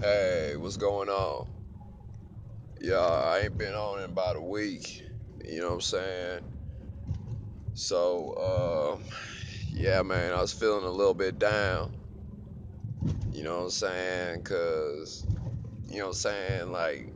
Hey, 0.00 0.54
what's 0.58 0.76
going 0.76 1.08
on? 1.08 1.46
Yeah, 2.80 2.96
I 2.96 3.40
ain't 3.44 3.58
been 3.58 3.74
on 3.74 4.00
in 4.00 4.04
about 4.10 4.36
a 4.36 4.40
week. 4.40 5.02
You 5.44 5.60
know 5.60 5.68
what 5.68 5.74
I'm 5.74 5.80
saying? 5.80 6.40
So, 7.74 8.30
uh, 8.32 8.98
yeah, 9.72 10.02
man, 10.02 10.32
I 10.32 10.40
was 10.40 10.52
feeling 10.52 10.84
a 10.84 10.90
little 10.90 11.14
bit 11.14 11.38
down. 11.38 11.90
You 13.32 13.44
know 13.44 13.58
what 13.58 13.64
I'm 13.64 13.70
saying? 13.70 14.42
Cause, 14.42 15.26
you 15.88 15.98
know 15.98 16.04
what 16.04 16.08
I'm 16.08 16.14
saying? 16.14 16.72
Like, 16.72 17.12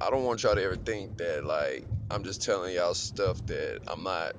I 0.00 0.10
don't 0.10 0.24
want 0.24 0.42
y'all 0.42 0.54
to 0.56 0.62
ever 0.62 0.76
think 0.76 1.18
that, 1.18 1.44
like, 1.44 1.86
I'm 2.10 2.24
just 2.24 2.42
telling 2.42 2.74
y'all 2.74 2.94
stuff 2.94 3.44
that 3.46 3.80
I'm 3.88 4.02
not 4.04 4.34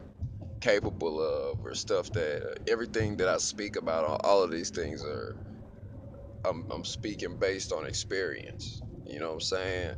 capable 0.61 1.21
of 1.21 1.59
or 1.65 1.75
stuff 1.75 2.11
that 2.13 2.59
everything 2.67 3.17
that 3.17 3.29
I 3.29 3.37
speak 3.37 3.75
about, 3.77 4.21
all 4.23 4.43
of 4.43 4.51
these 4.51 4.69
things 4.71 5.03
are, 5.03 5.35
I'm, 6.45 6.65
I'm 6.71 6.85
speaking 6.85 7.37
based 7.37 7.71
on 7.71 7.85
experience. 7.85 8.81
You 9.05 9.19
know 9.19 9.27
what 9.27 9.33
I'm 9.35 9.41
saying? 9.41 9.95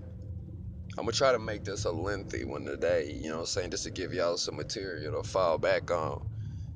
I'm 0.97 1.03
gonna 1.03 1.11
try 1.11 1.31
to 1.31 1.39
make 1.39 1.63
this 1.63 1.85
a 1.85 1.91
lengthy 1.91 2.43
one 2.43 2.65
today, 2.65 3.11
you 3.11 3.29
know 3.29 3.35
what 3.35 3.41
I'm 3.41 3.45
saying, 3.47 3.71
just 3.71 3.83
to 3.83 3.91
give 3.91 4.13
y'all 4.13 4.37
some 4.37 4.55
material 4.55 5.21
to 5.21 5.27
fall 5.27 5.59
back 5.59 5.91
on. 5.91 6.25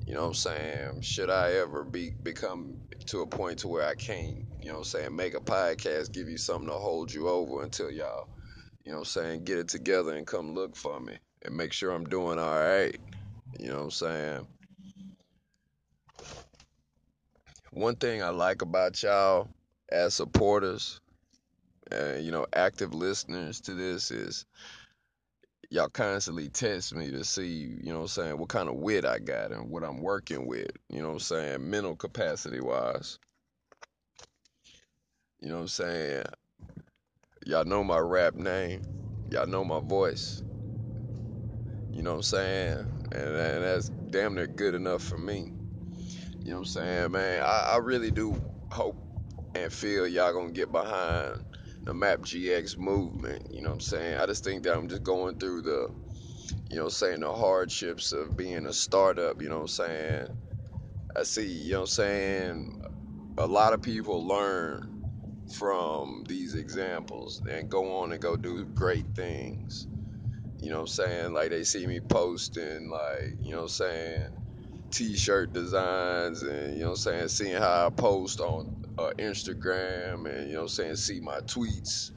You 0.06 0.14
know 0.14 0.22
what 0.22 0.28
I'm 0.28 0.34
saying? 0.34 1.02
Should 1.02 1.30
I 1.30 1.54
ever 1.54 1.84
be 1.84 2.12
become 2.22 2.78
to 3.08 3.22
a 3.22 3.28
point 3.28 3.60
to 3.60 3.68
where 3.68 3.88
I 3.88 3.96
can't, 3.96 4.46
you 4.60 4.68
know 4.68 4.74
what 4.74 4.78
I'm 4.80 4.84
saying, 4.84 5.16
make 5.16 5.34
a 5.34 5.40
podcast, 5.40 6.12
give 6.12 6.28
you 6.28 6.38
something 6.38 6.68
to 6.68 6.76
hold 6.76 7.12
you 7.12 7.30
over 7.30 7.64
until 7.64 7.90
y'all, 7.90 8.28
you 8.84 8.92
know 8.92 9.00
what 9.00 9.08
I'm 9.08 9.24
saying, 9.24 9.44
get 9.46 9.58
it 9.58 9.70
together 9.70 10.16
and 10.16 10.28
come 10.28 10.54
look 10.54 10.76
for 10.76 11.00
me 11.00 11.18
and 11.44 11.56
make 11.56 11.74
sure 11.74 11.92
I'm 11.92 12.06
doing 12.06 12.38
all 12.38 12.60
right. 12.60 12.96
You 13.60 13.70
know 13.70 13.78
what 13.78 13.84
I'm 13.86 13.92
saying? 13.92 14.48
One 17.72 17.96
thing 17.96 18.22
I 18.22 18.30
like 18.30 18.62
about 18.62 19.02
y'all 19.02 19.48
as 19.92 20.14
supporters 20.14 21.00
you 22.20 22.32
know 22.32 22.46
active 22.54 22.94
listeners 22.94 23.60
to 23.60 23.74
this 23.74 24.12
is 24.12 24.46
y'all 25.72 25.88
constantly 25.88 26.50
test 26.50 26.94
me 26.94 27.10
to 27.12 27.24
see, 27.24 27.78
you 27.82 27.94
know 27.94 28.00
what 28.00 28.02
I'm 28.02 28.08
saying, 28.10 28.38
what 28.38 28.50
kind 28.50 28.68
of 28.68 28.76
wit 28.76 29.06
I 29.06 29.20
got 29.20 29.52
and 29.52 29.70
what 29.70 29.86
I'm 29.86 30.02
working 30.02 30.46
with, 30.46 30.70
you 30.90 31.02
know 31.02 31.08
what 31.08 31.14
I'm 31.14 31.20
saying, 31.20 31.70
mental 31.70 31.96
capacity 31.96 32.60
wise. 32.60 33.18
You 35.40 35.48
know 35.48 35.56
what 35.56 35.62
I'm 35.62 35.68
saying? 35.70 36.26
Y'all 37.46 37.64
know 37.64 37.86
my 37.86 37.98
rap 38.00 38.36
name. 38.36 38.82
Y'all 39.32 39.48
know 39.48 39.64
my 39.64 39.80
voice. 39.80 40.44
You 41.94 42.04
know 42.04 42.12
what 42.12 42.18
I'm 42.18 42.24
saying? 42.24 42.78
And, 43.14 43.24
and 43.24 43.64
that's 43.64 43.90
damn 44.10 44.36
near 44.36 44.48
good 44.48 44.76
enough 44.76 45.02
for 45.02 45.18
me. 45.18 45.54
You 46.44 46.52
know 46.52 46.58
what 46.58 46.60
I'm 46.60 46.66
saying, 46.66 47.12
man? 47.14 47.44
I, 47.44 47.74
I 47.74 47.78
really 47.78 48.12
do 48.12 48.40
hope 48.70 48.98
and 49.56 49.72
feel 49.72 50.08
y'all 50.08 50.34
gonna 50.34 50.52
get 50.52 50.72
behind 50.72 51.36
the 51.86 51.94
Map 51.94 52.20
GX 52.20 52.78
movement. 52.78 53.48
You 53.52 53.62
know 53.62 53.70
what 53.70 53.76
I'm 53.76 53.82
saying? 53.82 54.18
I 54.18 54.26
just 54.26 54.44
think 54.44 54.64
that 54.64 54.76
I'm 54.76 54.88
just 54.88 55.04
going 55.04 55.38
through 55.38 55.64
the 55.64 55.90
you 56.72 56.78
know, 56.78 56.88
saying 56.88 57.20
the 57.20 57.34
hardships 57.34 58.14
of 58.14 58.38
being 58.38 58.66
a 58.66 58.72
startup, 58.72 59.42
you 59.42 59.50
know 59.50 59.56
what 59.56 59.62
I'm 59.64 59.68
saying? 59.68 60.28
I 61.18 61.24
see, 61.24 61.46
you 61.46 61.74
know 61.74 61.80
what 61.80 61.84
I'm 61.84 61.88
saying? 61.88 62.82
A 63.38 63.46
lot 63.46 63.74
of 63.74 63.82
people 63.82 64.26
learn 64.26 64.88
from 65.54 66.24
these 66.30 66.56
examples 66.56 67.42
and 67.52 67.70
go 67.70 68.00
on 68.00 68.14
and 68.14 68.22
go 68.22 68.38
do 68.38 68.64
great 68.64 69.06
things. 69.16 69.86
You 70.62 70.70
know 70.70 70.76
what 70.78 70.82
I'm 70.82 70.88
saying? 70.88 71.34
Like 71.34 71.50
they 71.50 71.66
see 71.66 71.86
me 71.86 72.00
posting 72.00 72.90
like, 72.90 73.36
you 73.42 73.52
know 73.52 73.58
what 73.58 73.64
I'm 73.64 73.70
saying, 73.70 74.28
t-shirt 74.92 75.52
designs 75.52 76.42
and 76.44 76.76
you 76.76 76.82
know 76.84 76.92
what 76.92 76.92
I'm 76.92 76.98
saying, 76.98 77.28
seeing 77.28 77.62
how 77.62 77.88
I 77.88 77.90
post 77.90 78.40
on 78.40 78.81
uh, 78.98 79.12
Instagram 79.20 80.30
and 80.30 80.48
you 80.48 80.54
know 80.54 80.60
what 80.60 80.64
I'm 80.64 80.68
saying, 80.70 80.96
see 80.98 81.20
my 81.22 81.40
tweets. 81.42 82.12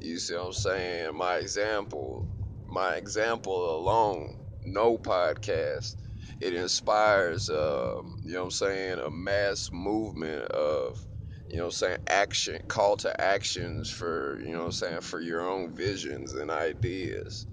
You 0.00 0.18
see 0.18 0.34
what 0.34 0.46
I'm 0.46 0.52
saying? 0.52 1.16
My 1.16 1.36
example, 1.36 2.26
my 2.68 2.96
example 2.96 3.76
alone, 3.78 4.36
no 4.64 4.98
podcast. 4.98 5.96
It 6.40 6.54
inspires, 6.54 7.48
um, 7.50 8.16
you 8.22 8.34
know 8.34 8.40
what 8.40 8.44
I'm 8.44 8.50
saying, 8.52 8.98
a 9.00 9.10
mass 9.10 9.70
movement 9.72 10.44
of, 10.52 11.04
you 11.50 11.56
know 11.56 11.64
what 11.64 11.68
I'm 11.68 11.72
saying, 11.72 11.98
action, 12.08 12.60
call 12.68 12.96
to 12.98 13.20
actions 13.20 13.90
for, 13.90 14.38
you 14.40 14.52
know 14.52 14.58
what 14.60 14.64
I'm 14.66 14.72
saying, 14.72 15.00
for 15.00 15.20
your 15.20 15.40
own 15.48 15.74
visions 15.74 16.34
and 16.34 16.50
ideas. 16.50 17.46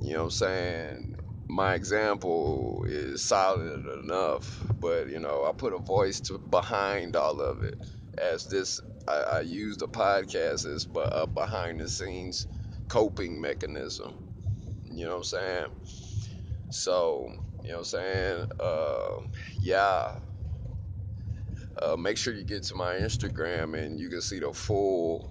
You 0.00 0.14
know 0.14 0.18
what 0.20 0.24
I'm 0.24 0.30
saying? 0.30 1.14
My 1.48 1.74
example 1.74 2.84
is 2.88 3.22
solid 3.22 3.86
enough, 4.04 4.64
but 4.80 5.08
you 5.08 5.20
know, 5.20 5.44
I 5.44 5.52
put 5.52 5.72
a 5.74 5.78
voice 5.78 6.20
to 6.22 6.38
behind 6.38 7.16
all 7.16 7.40
of 7.40 7.62
it. 7.62 7.76
As 8.18 8.46
this, 8.46 8.80
I, 9.08 9.14
I 9.14 9.40
use 9.40 9.76
the 9.76 9.88
podcast 9.88 10.66
as 10.66 10.86
but 10.86 11.10
a 11.12 11.26
behind 11.26 11.80
the 11.80 11.88
scenes 11.88 12.46
coping 12.88 13.40
mechanism. 13.40 14.12
You 14.84 15.04
know 15.06 15.12
what 15.12 15.16
I'm 15.18 15.24
saying? 15.24 15.66
So, 16.70 17.28
you 17.62 17.70
know 17.70 17.74
what 17.76 17.78
I'm 17.80 17.84
saying? 17.84 18.46
Uh, 18.60 19.26
yeah. 19.60 20.12
Uh, 21.82 21.96
make 21.96 22.16
sure 22.16 22.32
you 22.34 22.44
get 22.44 22.62
to 22.64 22.74
my 22.74 22.94
Instagram 22.94 23.76
and 23.78 23.98
you 23.98 24.08
can 24.08 24.22
see 24.22 24.38
the 24.38 24.52
full 24.52 25.30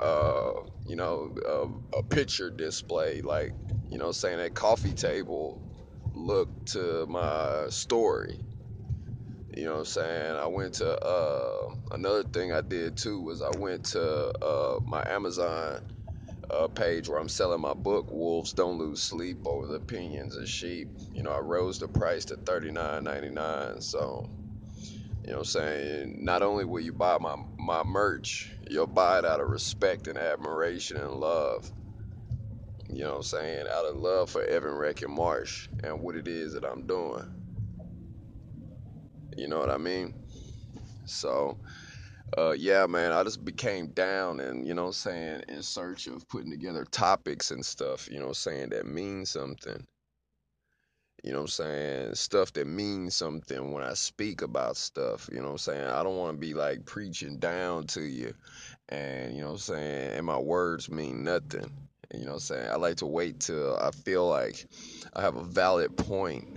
uh, 0.00 0.50
you 0.88 0.96
know, 0.96 1.34
uh, 1.48 1.98
a 1.98 2.02
picture 2.04 2.50
display, 2.50 3.22
like, 3.22 3.54
you 3.90 3.98
know, 3.98 4.12
saying 4.12 4.38
that 4.38 4.54
coffee 4.54 4.94
table 4.94 5.62
look 6.14 6.66
to 6.66 7.06
my 7.08 7.66
story. 7.70 8.40
You 9.56 9.64
know 9.64 9.72
what 9.74 9.78
I'm 9.80 9.84
saying? 9.86 10.36
I 10.36 10.46
went 10.46 10.74
to, 10.76 10.98
uh, 10.98 11.74
another 11.92 12.24
thing 12.24 12.52
I 12.52 12.62
did 12.62 12.96
too 12.96 13.22
was 13.22 13.42
I 13.42 13.50
went 13.58 13.84
to 13.86 14.32
uh, 14.42 14.80
my 14.86 15.04
Amazon 15.08 15.80
uh, 16.50 16.68
page 16.68 17.08
where 17.08 17.20
I'm 17.20 17.28
selling 17.28 17.60
my 17.60 17.74
book, 17.74 18.10
Wolves 18.10 18.54
Don't 18.54 18.78
Lose 18.78 19.02
Sleep 19.02 19.38
Over 19.46 19.66
the 19.68 19.74
Opinions 19.76 20.36
of 20.36 20.48
Sheep. 20.48 20.90
You 21.14 21.22
know, 21.24 21.32
I 21.32 21.40
rose 21.40 21.78
the 21.78 21.88
price 21.88 22.26
to 22.26 22.36
$39.99. 22.36 23.82
So, 23.82 24.30
you 25.24 25.32
know 25.32 25.38
what 25.38 25.40
I'm 25.40 25.44
saying? 25.46 26.18
Not 26.24 26.42
only 26.42 26.64
will 26.64 26.80
you 26.80 26.92
buy 26.92 27.18
my, 27.20 27.36
my 27.58 27.84
merch, 27.84 28.50
you'll 28.70 28.86
buy 28.86 29.18
it 29.18 29.24
out 29.24 29.40
of 29.40 29.48
respect 29.48 30.08
and 30.08 30.18
admiration 30.18 30.96
and 30.98 31.12
love. 31.14 31.70
You 32.88 33.04
know 33.04 33.10
what 33.10 33.16
I'm 33.18 33.22
saying? 33.24 33.66
Out 33.72 33.86
of 33.86 33.96
love 33.96 34.30
for 34.30 34.44
Evan 34.44 34.74
Reck 34.74 35.02
and 35.02 35.14
Marsh 35.14 35.68
and 35.84 36.00
what 36.00 36.16
it 36.16 36.28
is 36.28 36.54
that 36.54 36.64
I'm 36.64 36.86
doing. 36.86 37.24
You 39.36 39.48
know 39.48 39.58
what 39.58 39.70
I 39.70 39.78
mean? 39.78 40.14
So, 41.06 41.58
uh, 42.38 42.52
yeah, 42.52 42.86
man, 42.86 43.12
I 43.12 43.24
just 43.24 43.44
became 43.44 43.88
down 43.88 44.40
and, 44.40 44.66
you 44.66 44.74
know 44.74 44.84
what 44.84 44.88
I'm 44.88 44.92
saying, 44.94 45.42
in 45.48 45.62
search 45.62 46.06
of 46.06 46.28
putting 46.28 46.50
together 46.50 46.84
topics 46.90 47.50
and 47.50 47.64
stuff, 47.64 48.08
you 48.10 48.16
know 48.18 48.26
what 48.26 48.30
I'm 48.30 48.34
saying, 48.34 48.68
that 48.70 48.86
mean 48.86 49.26
something. 49.26 49.86
You 51.24 51.32
know 51.32 51.38
what 51.38 51.44
I'm 51.44 51.48
saying? 51.48 52.14
Stuff 52.14 52.52
that 52.54 52.66
means 52.66 53.16
something 53.16 53.72
when 53.72 53.82
I 53.82 53.94
speak 53.94 54.42
about 54.42 54.76
stuff. 54.76 55.28
You 55.32 55.38
know 55.38 55.46
what 55.46 55.52
I'm 55.52 55.58
saying? 55.58 55.84
I 55.86 56.02
don't 56.02 56.16
want 56.16 56.36
to 56.36 56.40
be 56.40 56.54
like 56.54 56.84
preaching 56.86 57.38
down 57.38 57.86
to 57.88 58.02
you 58.02 58.34
and, 58.88 59.34
you 59.34 59.40
know 59.40 59.48
what 59.48 59.52
I'm 59.54 59.58
saying? 59.58 60.12
And 60.16 60.26
my 60.26 60.38
words 60.38 60.90
mean 60.90 61.24
nothing. 61.24 61.70
You 62.14 62.20
know 62.20 62.26
what 62.26 62.34
I'm 62.34 62.40
saying? 62.40 62.70
I 62.70 62.76
like 62.76 62.96
to 62.98 63.06
wait 63.06 63.40
till 63.40 63.76
I 63.76 63.90
feel 63.90 64.28
like 64.28 64.66
I 65.14 65.22
have 65.22 65.36
a 65.36 65.44
valid 65.44 65.96
point, 65.96 66.48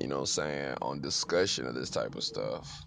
you 0.00 0.06
know 0.06 0.16
what 0.16 0.20
I'm 0.20 0.26
saying, 0.26 0.74
on 0.82 1.00
discussion 1.00 1.66
of 1.66 1.74
this 1.74 1.90
type 1.90 2.14
of 2.14 2.22
stuff. 2.22 2.84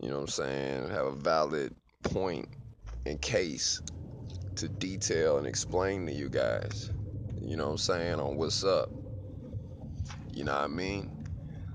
You 0.00 0.10
know 0.10 0.16
what 0.16 0.22
I'm 0.22 0.28
saying? 0.28 0.90
Have 0.90 1.06
a 1.06 1.12
valid 1.12 1.74
point 2.04 2.48
in 3.06 3.18
case 3.18 3.80
to 4.56 4.68
detail 4.68 5.38
and 5.38 5.46
explain 5.46 6.06
to 6.06 6.12
you 6.12 6.28
guys, 6.28 6.90
you 7.46 7.56
know 7.56 7.66
what 7.66 7.70
I'm 7.72 7.78
saying, 7.78 8.14
on 8.14 8.36
what's 8.36 8.64
up. 8.64 8.90
You 10.32 10.44
know 10.44 10.52
what 10.52 10.64
I 10.64 10.66
mean? 10.66 11.10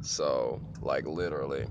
So, 0.02 0.62
like 0.82 1.06
literally. 1.08 1.66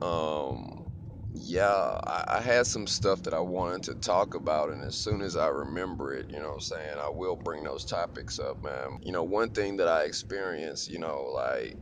Um, 0.00 0.90
yeah, 1.34 1.98
I, 2.06 2.24
I, 2.38 2.40
had 2.40 2.66
some 2.66 2.88
stuff 2.88 3.22
that 3.22 3.34
I 3.34 3.40
wanted 3.40 3.84
to 3.84 3.94
talk 3.94 4.34
about, 4.34 4.70
and 4.70 4.82
as 4.82 4.96
soon 4.96 5.22
as 5.22 5.36
I 5.36 5.46
remember 5.48 6.12
it, 6.12 6.28
you 6.28 6.40
know 6.40 6.48
what 6.48 6.54
I'm 6.54 6.60
saying, 6.60 6.98
I 6.98 7.08
will 7.08 7.36
bring 7.36 7.62
those 7.62 7.84
topics 7.84 8.40
up, 8.40 8.62
man. 8.64 8.98
You 9.02 9.12
know, 9.12 9.22
one 9.22 9.50
thing 9.50 9.76
that 9.76 9.86
I 9.86 10.02
experienced, 10.02 10.90
you 10.90 10.98
know, 10.98 11.30
like, 11.34 11.76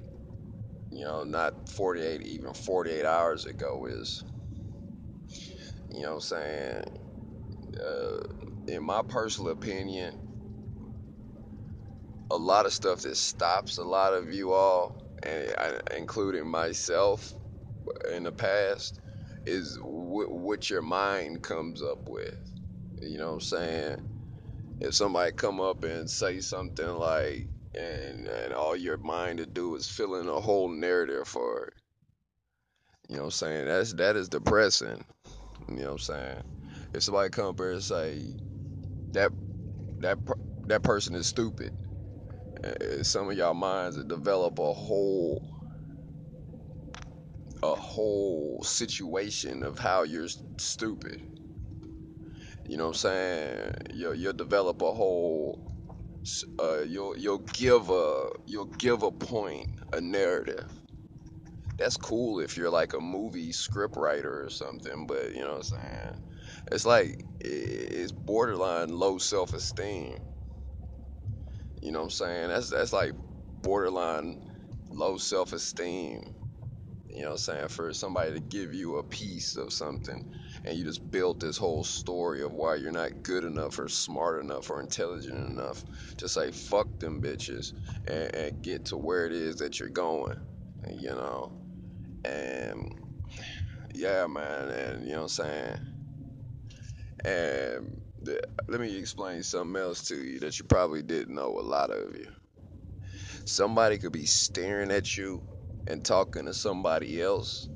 you 0.91 1.05
know, 1.05 1.25
not 1.25 1.69
48, 1.71 2.23
even 2.23 2.53
48 2.53 3.05
hours 3.07 3.47
ago 3.47 3.87
is, 3.87 4.23
you 5.91 6.03
know 6.03 6.09
what 6.11 6.15
I'm 6.17 6.21
saying, 6.21 6.85
uh, 7.83 8.21
in 8.69 8.85
my 8.85 9.03
personal 9.03 9.53
opinion, 9.53 10.30
a 12.31 12.37
lot 12.37 12.67
of 12.67 12.73
stuff 12.73 13.03
that 13.03 13.17
stops 13.17 13.79
a 13.79 13.85
lot 13.85 14.15
of 14.15 14.33
you 14.33 14.53
all, 14.53 14.97
and 15.23 15.53
including 15.97 16.47
myself 16.49 17.35
in 18.13 18.25
the 18.25 18.33
past, 18.33 19.01
is 19.47 19.79
what 19.83 20.71
your 20.71 20.83
mind 20.83 21.43
comes 21.43 21.83
up 21.83 22.09
with. 22.09 22.35
You 23.03 23.19
know 23.19 23.29
what 23.29 23.35
I'm 23.35 23.41
saying? 23.41 23.97
If 24.81 24.95
somebody 24.95 25.33
come 25.33 25.61
up 25.61 25.85
and 25.85 26.09
say 26.09 26.41
something 26.41 26.87
like, 26.87 27.49
and 27.75 28.27
and 28.27 28.53
all 28.53 28.75
your 28.77 28.99
mind 28.99 29.39
to 29.39 29.47
do 29.47 29.77
is 29.77 29.89
fill 29.89 30.17
in 30.17 30.29
a 30.29 30.41
whole 30.41 30.69
narrative 30.69 31.29
for 31.29 31.67
it. 31.67 31.75
You 33.09 33.17
know 33.17 33.23
what 33.23 33.27
I'm 33.29 33.33
saying? 33.33 33.67
That's 33.67 33.93
that 33.95 34.17
is 34.17 34.29
depressing. 34.29 35.05
You 35.69 35.77
know 35.77 35.85
what 35.85 35.93
I'm 35.93 35.99
saying? 35.99 36.43
If 36.93 37.03
somebody 37.03 37.31
come 37.31 37.47
up 37.47 37.59
here 37.59 37.73
and 37.73 37.83
say 37.83 38.37
that 39.13 39.33
that 40.01 40.19
that 40.67 40.83
person 40.83 41.15
is 41.15 41.27
stupid, 41.27 41.73
some 43.03 43.31
of 43.31 43.37
y'all 43.37 43.55
minds 43.55 44.03
develop 44.05 44.59
a 44.59 44.73
whole 44.73 45.43
a 47.63 47.75
whole 47.75 48.63
situation 48.63 49.63
of 49.63 49.79
how 49.79 50.03
you're 50.03 50.29
stupid. 50.59 51.21
You 52.67 52.77
know 52.77 52.85
what 52.85 52.91
I'm 52.91 52.95
saying? 52.95 53.73
You'll, 53.93 54.15
you'll 54.15 54.33
develop 54.33 54.81
a 54.83 54.93
whole 54.93 55.71
uh, 56.59 56.83
you'll 56.83 57.17
you'll 57.17 57.39
give 57.39 57.91
a 57.91 58.29
you'll 58.47 58.67
give 58.67 59.03
a 59.03 59.11
point, 59.11 59.69
a 59.93 60.01
narrative. 60.01 60.71
That's 61.79 61.97
cool 61.97 62.41
if 62.41 62.57
you're 62.57 62.71
like 62.71 62.93
a 62.93 63.01
movie 63.01 63.53
script 63.53 63.97
writer 63.97 64.45
or 64.45 64.51
something, 64.51 65.07
but 65.07 65.35
you 65.35 65.41
know 65.41 65.57
what 65.57 65.57
I'm 65.57 65.63
saying? 65.63 66.15
It's 66.71 66.85
like 66.85 67.25
it's 67.41 68.13
borderline 68.13 68.91
low 68.91 69.19
self-esteem. 69.19 70.19
You 71.81 71.93
know 71.93 72.01
what 72.01 72.05
I'm 72.07 72.11
saying? 72.11 72.49
That's 72.49 72.71
that's 72.71 72.93
like 72.93 73.13
borderline 73.63 74.39
low 74.91 75.17
self-esteem. 75.17 76.23
You 77.09 77.23
know 77.23 77.29
what 77.29 77.33
I'm 77.33 77.39
saying? 77.39 77.69
For 77.69 77.93
somebody 77.93 78.35
to 78.35 78.41
give 78.41 78.75
you 78.75 78.97
a 78.97 79.03
piece 79.03 79.57
of 79.57 79.73
something 79.73 80.25
and 80.65 80.77
you 80.77 80.85
just 80.85 81.11
built 81.11 81.41
this 81.41 81.57
whole 81.57 81.85
story 81.85 82.43
of 82.43 82.53
why 82.53 82.77
you're 82.77 82.93
not 82.93 83.23
good 83.23 83.45
enough 83.45 83.79
or 83.79 83.89
smart 83.89 84.43
enough 84.43 84.71
or 84.71 84.81
intelligent 84.81 85.51
enough 85.51 85.85
to 86.19 86.29
say 86.29 86.51
fuck 86.51 86.99
them 87.01 87.21
bitches 87.21 87.73
and, 88.07 88.35
and 88.35 88.63
get 88.63 88.87
to 88.87 88.97
where 88.97 89.27
it 89.27 89.33
is 89.33 89.57
that 89.57 89.81
you're 89.81 89.89
going. 89.89 90.37
You 90.89 91.11
know? 91.11 91.53
And 92.25 92.93
yeah, 93.95 94.27
man, 94.27 94.69
and 94.69 95.07
you 95.07 95.13
know 95.13 95.23
what 95.23 95.23
I'm 95.23 95.29
saying? 95.29 95.79
And 97.25 98.01
let 98.23 98.81
me 98.81 98.97
explain 98.97 99.43
something 99.43 99.81
else 99.81 100.09
to 100.09 100.17
you 100.17 100.41
that 100.41 100.59
you 100.59 100.65
probably 100.67 101.03
didn't 101.03 101.35
know, 101.35 101.59
a 101.59 101.63
lot 101.63 101.91
of 101.91 102.17
you. 102.17 102.27
Somebody 103.45 103.99
could 103.99 104.13
be 104.13 104.27
staring 104.27 104.91
at 104.91 105.17
you 105.17 105.43
and 105.87 106.05
talking 106.05 106.47
to 106.47 106.55
somebody 106.55 107.21
else 107.21 107.69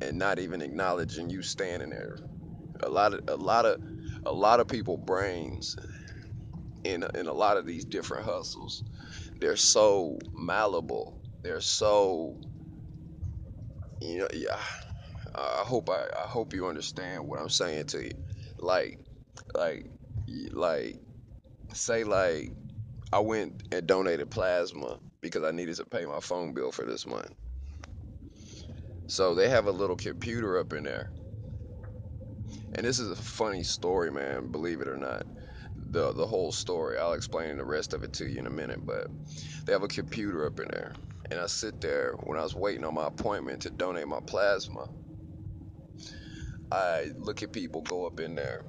and 0.00 0.18
not 0.18 0.38
even 0.38 0.62
acknowledging 0.62 1.30
you 1.30 1.42
standing 1.42 1.90
there. 1.90 2.16
A 2.82 2.88
lot 2.88 3.14
of 3.14 3.20
a 3.28 3.36
lot 3.36 3.66
of 3.66 3.78
a 4.24 4.32
lot 4.32 4.60
of 4.60 4.68
people 4.68 4.96
brains 4.96 5.76
in 6.84 7.04
in 7.14 7.26
a 7.26 7.32
lot 7.32 7.56
of 7.58 7.66
these 7.66 7.84
different 7.84 8.24
hustles. 8.24 8.82
They're 9.40 9.56
so 9.56 10.18
malleable. 10.34 11.20
They're 11.42 11.60
so 11.60 12.36
you 14.00 14.18
know 14.20 14.28
yeah. 14.32 14.56
I 15.34 15.62
hope 15.64 15.90
I, 15.90 16.06
I 16.16 16.26
hope 16.26 16.54
you 16.54 16.66
understand 16.66 17.26
what 17.26 17.40
I'm 17.40 17.50
saying 17.50 17.86
to 17.88 18.04
you. 18.04 18.12
Like 18.58 18.98
like 19.54 19.86
like 20.52 21.00
say 21.72 22.04
like 22.04 22.52
I 23.12 23.20
went 23.20 23.62
and 23.72 23.86
donated 23.86 24.30
plasma 24.30 24.98
because 25.20 25.44
I 25.44 25.50
needed 25.52 25.76
to 25.76 25.84
pay 25.84 26.06
my 26.06 26.20
phone 26.20 26.54
bill 26.54 26.72
for 26.72 26.84
this 26.84 27.06
month. 27.06 27.32
So 29.06 29.34
they 29.34 29.48
have 29.48 29.66
a 29.66 29.72
little 29.72 29.96
computer 29.96 30.58
up 30.58 30.72
in 30.72 30.84
there. 30.84 31.10
And 32.74 32.86
this 32.86 32.98
is 32.98 33.10
a 33.10 33.16
funny 33.16 33.62
story, 33.62 34.10
man, 34.10 34.50
believe 34.50 34.80
it 34.80 34.88
or 34.88 34.96
not. 34.96 35.26
The 35.92 36.12
the 36.12 36.26
whole 36.26 36.52
story. 36.52 36.98
I'll 36.98 37.14
explain 37.14 37.56
the 37.56 37.64
rest 37.64 37.94
of 37.94 38.04
it 38.04 38.12
to 38.14 38.26
you 38.26 38.38
in 38.38 38.46
a 38.46 38.50
minute, 38.50 38.84
but 38.86 39.08
they 39.66 39.72
have 39.72 39.82
a 39.82 39.88
computer 39.88 40.46
up 40.46 40.60
in 40.60 40.68
there. 40.72 40.94
And 41.30 41.40
I 41.40 41.46
sit 41.46 41.80
there 41.80 42.14
when 42.24 42.38
I 42.38 42.42
was 42.42 42.54
waiting 42.54 42.84
on 42.84 42.94
my 42.94 43.06
appointment 43.06 43.62
to 43.62 43.70
donate 43.70 44.08
my 44.08 44.20
plasma. 44.26 44.86
I 46.70 47.10
look 47.18 47.42
at 47.42 47.52
people 47.52 47.82
go 47.82 48.06
up 48.06 48.20
in 48.20 48.34
there 48.34 48.64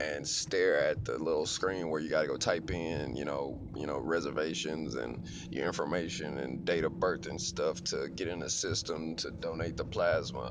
and 0.00 0.26
stare 0.26 0.78
at 0.90 1.04
the 1.04 1.18
little 1.18 1.46
screen 1.46 1.88
where 1.88 2.00
you 2.00 2.10
got 2.10 2.22
to 2.22 2.26
go 2.26 2.36
type 2.36 2.70
in, 2.70 3.16
you 3.16 3.24
know, 3.24 3.58
you 3.76 3.86
know, 3.86 3.98
reservations 3.98 4.94
and 4.94 5.18
your 5.50 5.66
information 5.66 6.38
and 6.38 6.64
date 6.64 6.84
of 6.84 6.98
birth 6.98 7.26
and 7.26 7.40
stuff 7.40 7.82
to 7.84 8.08
get 8.16 8.28
in 8.28 8.40
the 8.40 8.50
system 8.50 9.14
to 9.16 9.30
donate 9.40 9.76
the 9.76 9.84
plasma. 9.84 10.50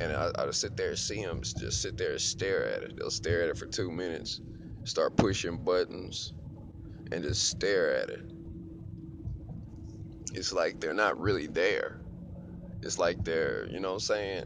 And 0.00 0.12
I, 0.12 0.30
I 0.38 0.50
sit 0.50 0.76
there, 0.76 0.90
and 0.90 0.98
see 0.98 1.22
them 1.22 1.42
just 1.42 1.82
sit 1.82 1.98
there 1.98 2.12
and 2.12 2.20
stare 2.20 2.66
at 2.66 2.82
it. 2.82 2.94
They'll 2.98 3.10
stare 3.10 3.42
at 3.42 3.50
it 3.50 3.58
for 3.58 3.66
two 3.66 3.90
minutes, 3.90 4.40
start 4.84 5.16
pushing 5.16 5.58
buttons, 5.58 6.32
and 7.12 7.22
just 7.22 7.44
stare 7.44 7.94
at 7.96 8.08
it. 8.08 8.32
It's 10.34 10.52
like 10.52 10.80
they're 10.80 10.94
not 10.94 11.20
really 11.20 11.46
there. 11.46 11.98
It's 12.82 12.98
like 12.98 13.24
they're, 13.24 13.68
you 13.70 13.80
know 13.80 13.88
what 13.88 13.94
I'm 13.94 14.00
saying? 14.00 14.44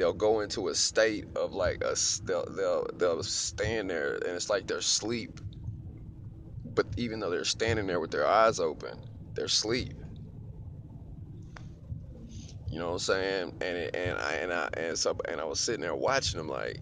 They'll 0.00 0.14
go 0.14 0.40
into 0.40 0.68
a 0.70 0.74
state 0.76 1.26
of 1.36 1.52
like 1.52 1.84
a 1.84 1.94
they'll 2.24 2.46
they'll 2.56 2.86
they'll 2.96 3.22
stand 3.22 3.90
there 3.90 4.14
and 4.14 4.34
it's 4.34 4.50
like 4.50 4.66
they're 4.66 4.78
asleep. 4.78 5.40
But 6.74 6.86
even 6.96 7.20
though 7.20 7.30
they're 7.30 7.44
standing 7.44 7.86
there 7.86 8.00
with 8.00 8.10
their 8.10 8.26
eyes 8.26 8.60
open, 8.60 8.98
they're 9.36 9.46
asleep. 9.46 9.94
You 12.70 12.78
know 12.80 12.86
what 12.88 12.92
I'm 12.94 12.98
saying? 13.00 13.52
And 13.60 13.78
it, 13.78 13.90
and 13.94 14.18
I 14.18 14.32
and 14.34 14.52
I 14.54 14.70
and 14.78 14.98
so 14.98 15.16
and 15.28 15.40
I 15.40 15.44
was 15.44 15.60
sitting 15.60 15.82
there 15.82 15.94
watching 15.96 16.38
them 16.38 16.48
like, 16.48 16.80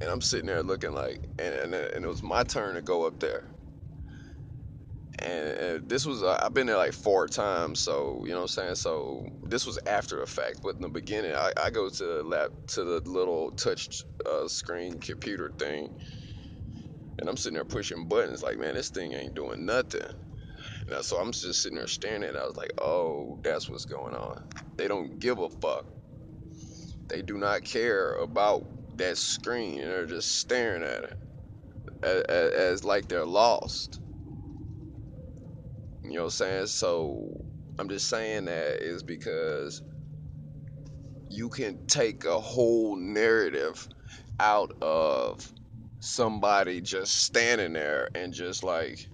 and 0.00 0.10
I'm 0.10 0.22
sitting 0.22 0.46
there 0.46 0.64
looking 0.64 0.92
like, 0.94 1.28
and 1.38 1.54
and, 1.54 1.74
and 1.74 2.04
it 2.04 2.08
was 2.08 2.24
my 2.24 2.44
turn 2.44 2.74
to 2.74 2.82
go 2.82 3.06
up 3.06 3.20
there 3.20 3.44
and 5.24 5.88
this 5.88 6.06
was 6.06 6.22
uh, 6.22 6.38
I've 6.42 6.54
been 6.54 6.66
there 6.66 6.76
like 6.76 6.92
four 6.92 7.28
times, 7.28 7.80
so 7.80 8.22
you 8.24 8.30
know 8.30 8.36
what 8.38 8.42
I'm 8.42 8.48
saying. 8.48 8.74
So 8.76 9.26
this 9.44 9.66
was 9.66 9.78
after 9.86 10.20
the 10.20 10.26
fact, 10.26 10.60
but 10.62 10.76
in 10.76 10.82
the 10.82 10.88
beginning, 10.88 11.34
I, 11.34 11.52
I 11.60 11.70
go 11.70 11.88
to 11.88 12.04
the 12.04 12.22
lap 12.22 12.50
to 12.68 12.84
the 12.84 13.02
little 13.10 13.52
touch 13.52 14.04
uh, 14.26 14.48
screen 14.48 15.00
computer 15.00 15.52
thing, 15.58 15.90
and 17.18 17.28
I'm 17.28 17.36
sitting 17.36 17.54
there 17.54 17.64
pushing 17.64 18.08
buttons, 18.08 18.42
like 18.42 18.58
man, 18.58 18.74
this 18.74 18.90
thing 18.90 19.12
ain't 19.12 19.34
doing 19.34 19.66
nothing. 19.66 20.02
And 20.90 21.04
so 21.04 21.20
I'm 21.20 21.32
just 21.32 21.62
sitting 21.62 21.78
there 21.78 21.86
staring 21.86 22.22
at 22.24 22.30
it. 22.34 22.36
I 22.36 22.46
was 22.46 22.56
like, 22.56 22.72
oh, 22.80 23.38
that's 23.42 23.68
what's 23.70 23.84
going 23.84 24.14
on. 24.14 24.38
They 24.76 24.88
don't 24.88 25.18
give 25.18 25.38
a 25.38 25.48
fuck. 25.48 25.84
They 27.08 27.22
do 27.22 27.38
not 27.38 27.64
care 27.64 28.14
about 28.14 28.66
that 28.96 29.18
screen, 29.18 29.80
and 29.80 29.90
they're 29.90 30.06
just 30.06 30.38
staring 30.38 30.82
at 30.82 31.04
it 31.04 31.18
as, 32.02 32.22
as 32.52 32.84
like 32.84 33.08
they're 33.08 33.26
lost. 33.26 34.00
You 36.08 36.16
know 36.16 36.22
what 36.24 36.26
I'm 36.26 36.30
saying? 36.30 36.66
So 36.68 37.28
I'm 37.78 37.88
just 37.88 38.08
saying 38.08 38.46
that 38.46 38.82
is 38.82 39.02
because 39.02 39.82
you 41.28 41.48
can 41.50 41.86
take 41.86 42.24
a 42.24 42.40
whole 42.40 42.96
narrative 42.96 43.88
out 44.40 44.72
of 44.80 45.52
somebody 46.00 46.80
just 46.80 47.24
standing 47.24 47.74
there 47.74 48.08
and 48.14 48.32
just 48.32 48.64
like 48.64 49.06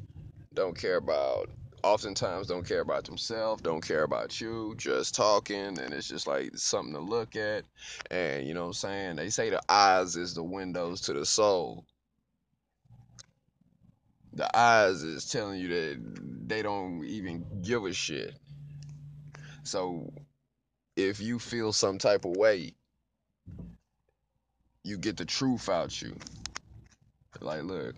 don't 0.54 0.78
care 0.78 0.97
about 0.97 1.50
oftentimes 1.83 2.47
don't 2.47 2.66
care 2.66 2.80
about 2.80 3.04
themselves, 3.04 3.61
don't 3.62 3.87
care 3.87 4.04
about 4.04 4.40
you, 4.40 4.75
just 4.78 5.14
talking, 5.14 5.78
and 5.78 5.92
it's 5.92 6.09
just 6.09 6.26
like 6.26 6.50
something 6.57 6.95
to 6.95 7.00
look 7.00 7.37
at. 7.37 7.64
And 8.11 8.47
you 8.47 8.54
know 8.54 8.62
what 8.62 8.69
I'm 8.69 8.73
saying? 8.75 9.16
They 9.16 9.30
say 9.30 9.50
the 9.50 9.61
eyes 9.69 10.16
is 10.16 10.35
the 10.35 10.45
windows 10.45 11.02
to 11.02 11.12
the 11.12 11.26
soul 11.26 11.85
the 14.35 14.57
eyes 14.57 15.03
is 15.03 15.31
telling 15.31 15.61
you 15.61 15.69
that 15.69 16.49
they 16.49 16.62
don't 16.62 17.05
even 17.05 17.45
give 17.62 17.85
a 17.85 17.93
shit. 17.93 18.35
So 19.62 20.12
if 20.97 21.21
you 21.21 21.38
feel 21.38 21.73
some 21.73 21.99
type 21.99 22.25
of 22.25 22.37
way, 22.37 22.73
you 24.83 24.99
get 24.99 25.17
the 25.17 25.25
truth 25.25 25.69
out 25.69 26.03
you. 26.03 26.17
Like, 27.41 27.62
look, 27.62 27.95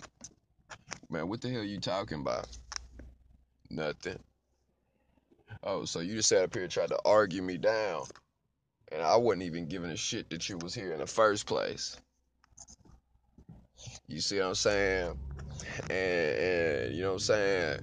man, 1.11 1.29
what 1.29 1.41
the 1.41 1.49
hell 1.49 1.63
you 1.63 1.81
talking 1.81 2.21
about? 2.21 2.47
Nothing. 3.71 4.19
Oh, 5.63 5.85
so 5.85 6.01
you 6.01 6.17
just 6.17 6.29
sat 6.29 6.45
up 6.45 6.55
here 6.55 6.63
and 6.63 6.71
tried 6.71 6.91
to 6.91 6.99
argue 7.05 7.43
me 7.43 7.57
down. 7.57 8.05
And 8.93 9.03
I 9.03 9.17
wasn't 9.17 9.43
even 9.45 9.69
giving 9.69 9.91
a 9.91 9.97
shit 9.97 10.31
that 10.31 10.49
you 10.49 10.59
was 10.59 10.75
here 10.75 10.93
in 10.93 11.01
the 11.01 11.07
first 11.07 11.47
place. 11.47 11.97
You 14.07 14.21
see 14.21 14.39
what 14.39 14.47
I'm 14.47 14.55
saying? 14.55 15.19
And, 15.91 15.93
and 15.93 16.97
you 16.97 17.03
know 17.03 17.09
what 17.11 17.15
I'm 17.15 17.19
saying? 17.21 17.79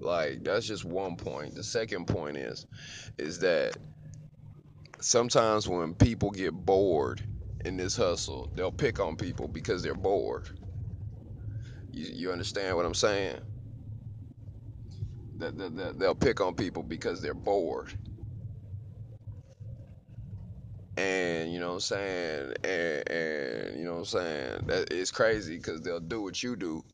Like 0.00 0.44
that's 0.44 0.66
just 0.66 0.84
one 0.84 1.16
point. 1.16 1.54
The 1.54 1.64
second 1.64 2.06
point 2.06 2.36
is 2.36 2.66
is 3.18 3.40
that 3.40 3.76
sometimes 5.00 5.68
when 5.68 5.94
people 5.94 6.30
get 6.30 6.52
bored 6.54 7.22
in 7.64 7.76
this 7.76 7.96
hustle, 7.96 8.50
they'll 8.54 8.72
pick 8.72 9.00
on 9.00 9.16
people 9.16 9.48
because 9.48 9.82
they're 9.82 9.94
bored. 9.94 10.48
You, 11.92 12.08
you 12.14 12.32
understand 12.32 12.76
what 12.76 12.86
I'm 12.86 12.94
saying? 12.94 13.40
That, 15.38 15.58
that, 15.58 15.76
that 15.76 15.98
they'll 15.98 16.14
pick 16.14 16.40
on 16.40 16.54
people 16.54 16.82
because 16.82 17.22
they're 17.22 17.34
bored. 17.34 17.88
And 20.96 21.52
you 21.52 21.60
know 21.60 21.68
what 21.70 21.74
I'm 21.74 21.80
saying? 21.80 22.54
And, 22.64 23.10
and 23.10 23.78
you 23.78 23.84
know 23.86 23.94
what 23.94 23.98
I'm 24.00 24.04
saying? 24.06 24.60
That 24.66 24.88
it's 24.92 25.10
crazy 25.12 25.56
because 25.56 25.82
they'll 25.82 26.00
do 26.00 26.22
what 26.22 26.42
you 26.42 26.56
do. 26.56 26.84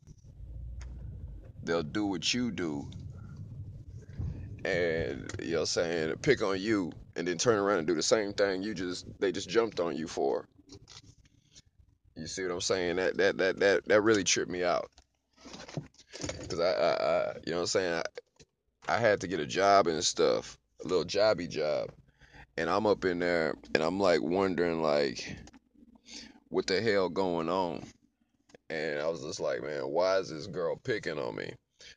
They'll 1.67 1.83
do 1.83 2.07
what 2.07 2.33
you 2.33 2.51
do 2.51 2.89
and 4.67 5.31
you 5.41 5.53
know 5.53 5.59
what 5.59 5.61
I'm 5.61 5.67
saying 5.67 6.15
pick 6.23 6.43
on 6.43 6.61
you 6.61 6.91
and 7.15 7.27
then 7.27 7.39
turn 7.39 7.59
around 7.59 7.79
and 7.79 7.87
do 7.87 7.95
the 7.95 8.03
same 8.03 8.33
thing 8.33 8.63
you 8.63 8.75
just 8.75 9.07
they 9.21 9.31
just 9.31 9.49
jumped 9.49 9.79
on 9.79 9.97
you 9.97 10.09
for. 10.09 10.49
You 12.17 12.27
see 12.27 12.43
what 12.43 12.53
I'm 12.53 12.61
saying? 12.61 12.97
That 12.97 13.17
that 13.19 13.39
that 13.39 13.61
that 13.61 13.89
that 13.89 14.01
really 14.03 14.25
tripped 14.25 14.51
me 14.51 14.65
out. 14.65 14.91
Cause 16.49 16.59
I, 16.61 16.71
I, 16.71 16.91
I 16.93 17.33
you 17.45 17.53
know 17.53 17.59
what 17.59 17.61
I'm 17.63 17.67
saying? 17.67 18.03
I, 18.89 18.95
I 18.95 18.99
had 18.99 19.21
to 19.21 19.29
get 19.29 19.41
a 19.41 19.47
job 19.47 19.87
and 19.87 20.03
stuff, 20.03 20.59
a 20.85 20.89
little 20.89 21.05
jobby 21.05 21.49
job, 21.49 21.91
and 22.57 22.69
I'm 22.69 22.87
up 22.87 23.05
in 23.05 23.21
there 23.21 23.55
and 23.75 23.83
I'm 23.85 24.01
like 24.01 24.23
wondering 24.23 24.83
like, 24.83 25.37
what 26.49 26.67
the 26.67 26.81
hell 26.81 27.09
going 27.09 27.49
on? 27.49 27.85
And 28.69 29.01
I 29.01 29.09
was 29.09 29.23
just 29.23 29.41
like, 29.41 29.63
man, 29.63 29.83
why 29.83 30.19
is 30.19 30.31
this 30.31 30.47
girl 30.47 30.77
picking 30.77 31.19
on 31.19 31.37
me? 31.37 31.53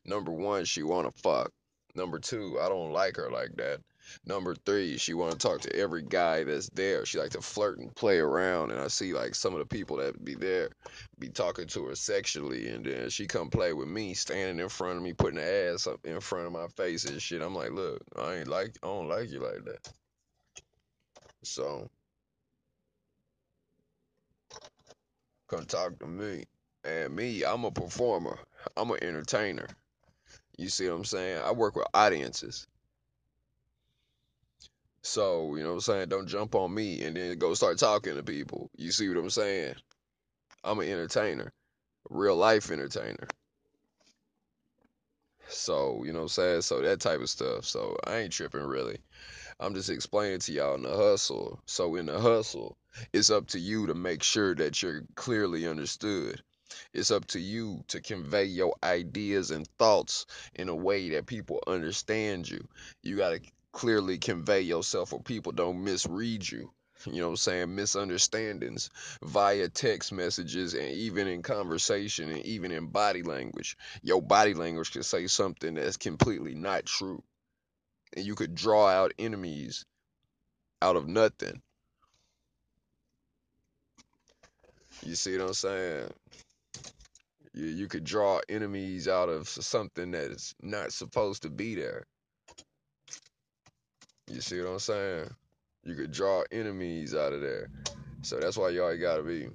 Number 0.06 0.32
one, 0.32 0.66
she 0.66 0.84
wanna 0.84 1.12
fuck. 1.12 1.52
Number 1.96 2.20
two, 2.20 2.60
I 2.62 2.70
don't 2.70 2.92
like 2.92 3.16
her 3.18 3.32
like 3.32 3.56
that. 3.58 3.80
Number 4.26 4.56
three, 4.56 4.98
she 4.98 5.14
want 5.14 5.32
to 5.32 5.38
talk 5.38 5.62
to 5.62 5.76
every 5.76 6.04
guy 6.04 6.44
that's 6.44 6.70
there. 6.70 7.06
She 7.06 7.20
like 7.20 7.32
to 7.32 7.42
flirt 7.42 7.80
and 7.80 7.94
play 7.96 8.18
around, 8.18 8.72
and 8.72 8.80
I 8.80 8.88
see 8.88 9.14
like 9.14 9.36
some 9.36 9.54
of 9.54 9.60
the 9.60 9.66
people 9.66 9.98
that 9.98 10.24
be 10.24 10.36
there 10.36 10.70
be 11.20 11.30
talking 11.30 11.68
to 11.68 11.86
her 11.86 11.96
sexually, 11.96 12.70
and 12.70 12.86
then 12.86 13.10
she 13.10 13.28
come 13.28 13.50
play 13.50 13.74
with 13.74 13.88
me, 13.88 14.14
standing 14.14 14.60
in 14.60 14.70
front 14.70 14.98
of 14.98 15.04
me, 15.04 15.14
putting 15.14 15.40
her 15.40 15.74
ass 15.74 15.88
up 15.88 16.00
in 16.06 16.20
front 16.20 16.48
of 16.48 16.54
my 16.54 16.68
face 16.76 17.06
and 17.06 17.22
shit. 17.22 17.42
I'm 17.42 17.56
like, 17.56 17.72
look, 17.72 18.02
I 18.18 18.36
ain't 18.36 18.48
like, 18.48 18.78
I 18.84 18.88
don't 18.88 19.10
like 19.10 19.30
you 19.30 19.40
like 19.40 19.64
that. 19.66 19.94
So 21.44 21.90
come 25.48 25.66
talk 25.66 26.00
to 26.00 26.08
me, 26.08 26.46
and 26.84 27.16
me, 27.16 27.44
I'm 27.44 27.66
a 27.66 27.72
performer. 27.72 28.38
I'm 28.78 28.92
an 28.92 29.04
entertainer. 29.04 29.68
You 30.58 30.70
see 30.70 30.90
what 30.90 30.96
I'm 30.96 31.06
saying? 31.06 31.42
I 31.44 31.52
work 31.52 31.76
with 31.76 31.88
audiences. 31.94 32.68
So, 35.02 35.56
you 35.56 35.64
know 35.64 35.70
what 35.70 35.76
I'm 35.76 35.82
saying? 35.82 36.10
Don't 36.10 36.28
jump 36.28 36.56
on 36.56 36.74
me 36.74 37.04
and 37.04 37.16
then 37.16 37.38
go 37.38 37.54
start 37.54 37.80
talking 37.80 38.16
to 38.16 38.24
people. 38.24 38.70
You 38.76 38.92
see 38.92 39.08
what 39.08 39.18
I'm 39.18 39.30
saying? 39.30 39.76
I'm 40.64 40.80
an 40.80 40.90
entertainer, 40.90 41.54
real 42.10 42.36
life 42.36 42.70
entertainer. 42.70 43.28
So, 45.48 46.04
you 46.06 46.12
know 46.12 46.20
what 46.20 46.24
I'm 46.24 46.30
saying? 46.30 46.62
So, 46.62 46.82
that 46.82 47.00
type 47.00 47.22
of 47.22 47.30
stuff. 47.30 47.66
So, 47.66 47.96
I 48.06 48.18
ain't 48.18 48.34
tripping 48.34 48.62
really. 48.66 49.00
I'm 49.60 49.74
just 49.74 49.90
explaining 49.90 50.40
to 50.40 50.52
y'all 50.52 50.76
in 50.76 50.84
the 50.84 50.96
hustle. 50.96 51.60
So, 51.66 51.96
in 51.96 52.06
the 52.06 52.20
hustle, 52.20 52.78
it's 53.14 53.30
up 53.30 53.48
to 53.48 53.60
you 53.60 53.88
to 53.88 53.96
make 53.96 54.22
sure 54.22 54.54
that 54.56 54.84
you're 54.84 55.04
clearly 55.16 55.66
understood. 55.68 56.44
It's 56.94 57.12
up 57.12 57.26
to 57.28 57.40
you 57.40 57.84
to 57.88 58.02
convey 58.02 58.46
your 58.46 58.76
ideas 58.84 59.52
and 59.52 59.68
thoughts 59.78 60.26
in 60.56 60.70
a 60.70 60.76
way 60.76 61.10
that 61.10 61.26
people 61.26 61.64
understand 61.68 62.50
you. 62.50 62.68
You 63.04 63.18
got 63.18 63.30
to 63.32 63.42
clearly 63.72 64.18
convey 64.18 64.62
yourself 64.62 65.14
or 65.14 65.22
people 65.22 65.52
don't 65.52 65.84
misread 65.84 66.50
you. 66.50 66.72
You 67.06 67.22
know 67.22 67.28
what 67.28 67.32
I'm 67.32 67.38
saying? 67.38 67.76
Misunderstandings 67.76 68.90
via 69.24 69.70
text 69.70 70.12
messages 70.12 70.74
and 70.74 70.90
even 70.90 71.28
in 71.28 71.42
conversation 71.42 72.30
and 72.30 72.46
even 72.46 72.72
in 72.72 72.88
body 72.88 73.24
language. 73.24 73.78
Your 74.02 74.22
body 74.22 74.54
language 74.54 74.92
can 74.92 75.04
say 75.04 75.28
something 75.28 75.76
that's 75.76 75.98
completely 75.98 76.56
not 76.56 76.86
true. 76.86 77.24
And 78.16 78.26
you 78.26 78.36
could 78.36 78.54
draw 78.54 78.88
out 78.88 79.14
enemies 79.18 79.86
out 80.82 80.98
of 80.98 81.08
nothing. 81.08 81.62
You 85.06 85.16
see 85.16 85.38
what 85.38 85.48
I'm 85.48 85.54
saying? 85.54 86.10
You, 87.54 87.66
you 87.66 87.88
could 87.88 88.04
draw 88.04 88.40
enemies 88.48 89.08
out 89.08 89.30
of 89.30 89.48
something 89.48 90.12
that 90.12 90.32
is 90.32 90.54
not 90.62 90.94
supposed 90.94 91.44
to 91.44 91.50
be 91.50 91.76
there. 91.76 92.06
You 94.30 94.42
see 94.42 94.62
what 94.62 94.70
I'm 94.70 94.80
saying? 94.80 95.30
You 95.84 95.96
could 95.96 96.12
draw 96.12 96.44
enemies 96.52 97.16
out 97.16 97.34
of 97.34 97.42
there. 97.42 97.70
So 98.22 98.40
that's 98.40 98.58
why 98.58 98.70
y'all 98.70 98.96
gotta 98.98 99.24
be. 99.24 99.48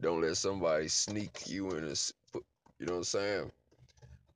Don't 0.00 0.22
let 0.22 0.36
somebody 0.36 0.88
sneak 0.88 1.48
you 1.48 1.70
in 1.72 1.84
a, 1.84 1.94
you 2.78 2.86
know 2.86 2.92
what 2.92 2.98
I'm 2.98 3.04
saying? 3.04 3.52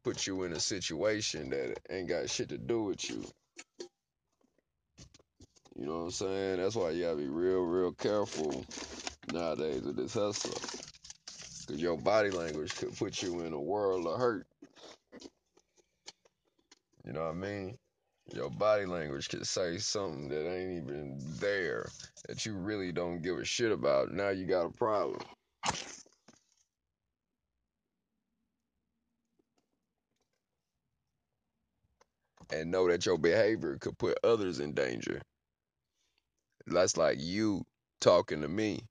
Put 0.05 0.27
you 0.27 0.43
in 0.45 0.53
a 0.53 0.61
situation 0.61 1.51
that 1.51 1.79
ain't 1.91 2.09
got 2.09 2.29
shit 2.29 2.49
to 2.51 2.59
do 2.59 2.83
with 2.83 3.09
you. 3.09 3.25
You 5.77 5.87
know 5.87 5.99
what 5.99 6.05
I'm 6.05 6.11
saying? 6.11 6.57
That's 6.59 6.77
why 6.77 6.91
you 6.91 7.05
gotta 7.05 7.17
be 7.17 7.29
real, 7.29 7.61
real 7.61 7.93
careful 7.93 8.65
nowadays 9.33 9.83
with 9.83 9.97
this 9.97 10.15
hustle. 10.15 10.53
Cause 11.67 11.81
your 11.81 11.97
body 11.97 12.31
language 12.31 12.75
could 12.77 12.97
put 12.97 13.23
you 13.23 13.41
in 13.41 13.53
a 13.53 13.61
world 13.61 14.07
of 14.07 14.19
hurt. 14.19 14.47
You 17.05 17.13
know 17.13 17.23
what 17.23 17.31
I 17.31 17.35
mean? 17.35 17.79
Your 18.35 18.51
body 18.51 18.87
language 18.87 19.29
could 19.29 19.47
say 19.47 19.79
something 19.79 20.29
that 20.29 20.49
ain't 20.49 20.83
even 20.83 21.19
there 21.41 21.89
that 22.29 22.47
you 22.47 22.55
really 22.55 22.93
don't 22.93 23.23
give 23.23 23.39
a 23.39 23.45
shit 23.45 23.73
about. 23.73 24.13
Now 24.13 24.29
you 24.31 24.47
got 24.47 24.67
a 24.67 24.71
problem. 24.71 25.21
And 32.53 32.71
know 32.71 32.89
that 32.89 33.07
your 33.07 33.19
behavior 33.19 33.79
could 33.81 33.97
put 33.99 34.19
others 34.25 34.61
in 34.61 34.75
danger. 34.75 35.23
That's 36.67 36.97
like 36.97 37.19
you 37.21 37.65
talking 38.01 38.43
to 38.43 38.49
me, 38.49 38.87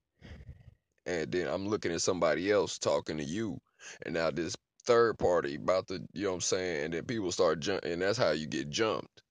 and 1.09 1.31
then 1.33 1.47
I'm 1.49 1.67
looking 1.67 1.93
at 1.93 2.03
somebody 2.03 2.51
else 2.51 2.79
talking 2.79 3.17
to 3.17 3.25
you, 3.25 3.59
and 4.05 4.15
now 4.15 4.31
this 4.31 4.55
third 4.85 5.19
party 5.19 5.55
about 5.57 5.87
to, 5.89 6.01
you 6.13 6.25
know 6.25 6.31
what 6.31 6.35
I'm 6.37 6.41
saying, 6.41 6.85
and 6.85 6.95
then 6.95 7.05
people 7.05 7.33
start 7.33 7.61
jumping, 7.61 7.93
and 7.93 8.03
that's 8.03 8.19
how 8.19 8.31
you 8.31 8.47
get 8.47 8.69
jumped 8.69 9.23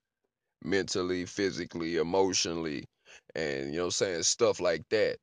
mentally, 0.65 1.27
physically, 1.27 1.97
emotionally, 1.97 2.87
and 3.35 3.69
you 3.73 3.79
know 3.79 3.85
what 3.85 3.87
I'm 3.87 3.91
saying, 3.93 4.25
stuff 4.25 4.61
like 4.61 4.85
that. 4.91 5.19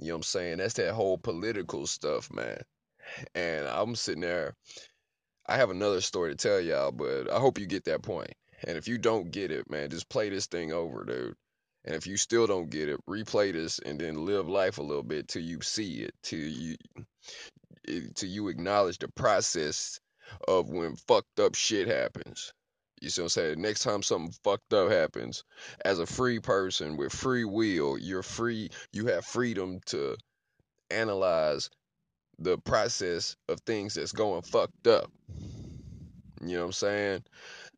You 0.00 0.08
know 0.08 0.14
what 0.14 0.18
I'm 0.18 0.22
saying? 0.24 0.58
That's 0.58 0.74
that 0.74 0.94
whole 0.94 1.18
political 1.18 1.86
stuff, 1.86 2.32
man. 2.32 2.60
And 3.34 3.66
I'm 3.68 3.96
sitting 3.96 4.22
there. 4.22 4.54
I 5.46 5.56
have 5.56 5.70
another 5.70 6.00
story 6.00 6.30
to 6.32 6.36
tell 6.36 6.60
y'all, 6.60 6.92
but 6.92 7.30
I 7.30 7.38
hope 7.38 7.58
you 7.58 7.66
get 7.66 7.84
that 7.86 8.02
point. 8.02 8.32
And 8.66 8.78
if 8.78 8.88
you 8.88 8.98
don't 8.98 9.30
get 9.32 9.52
it, 9.52 9.70
man, 9.70 9.90
just 9.90 10.08
play 10.10 10.30
this 10.30 10.46
thing 10.46 10.72
over, 10.72 11.04
dude. 11.04 11.34
And 11.84 11.94
if 11.94 12.06
you 12.06 12.16
still 12.16 12.46
don't 12.46 12.70
get 12.70 12.88
it, 12.88 13.00
replay 13.08 13.52
this 13.52 13.78
and 13.80 14.00
then 14.00 14.24
live 14.24 14.48
life 14.48 14.78
a 14.78 14.82
little 14.82 15.02
bit 15.02 15.28
till 15.28 15.42
you 15.42 15.60
see 15.62 16.02
it, 16.02 16.14
till 16.22 16.38
you 16.38 16.76
eh, 17.88 18.00
till 18.14 18.28
you 18.28 18.48
acknowledge 18.48 18.98
the 18.98 19.08
process 19.08 19.98
of 20.46 20.70
when 20.70 20.96
fucked 20.96 21.40
up 21.40 21.54
shit 21.54 21.88
happens. 21.88 22.52
You 23.00 23.10
see 23.10 23.22
what 23.22 23.26
I'm 23.26 23.30
saying? 23.30 23.60
Next 23.60 23.82
time 23.82 24.02
something 24.02 24.32
fucked 24.44 24.72
up 24.72 24.90
happens, 24.90 25.42
as 25.84 25.98
a 25.98 26.06
free 26.06 26.38
person 26.38 26.96
with 26.96 27.12
free 27.12 27.44
will, 27.44 27.98
you're 27.98 28.22
free, 28.22 28.70
you 28.92 29.06
have 29.06 29.24
freedom 29.24 29.80
to 29.86 30.16
analyze 30.90 31.68
the 32.38 32.58
process 32.58 33.36
of 33.48 33.60
things 33.60 33.94
that's 33.94 34.12
going 34.12 34.42
fucked 34.42 34.86
up. 34.86 35.10
You 36.40 36.54
know 36.54 36.60
what 36.60 36.66
I'm 36.66 36.72
saying? 36.72 37.24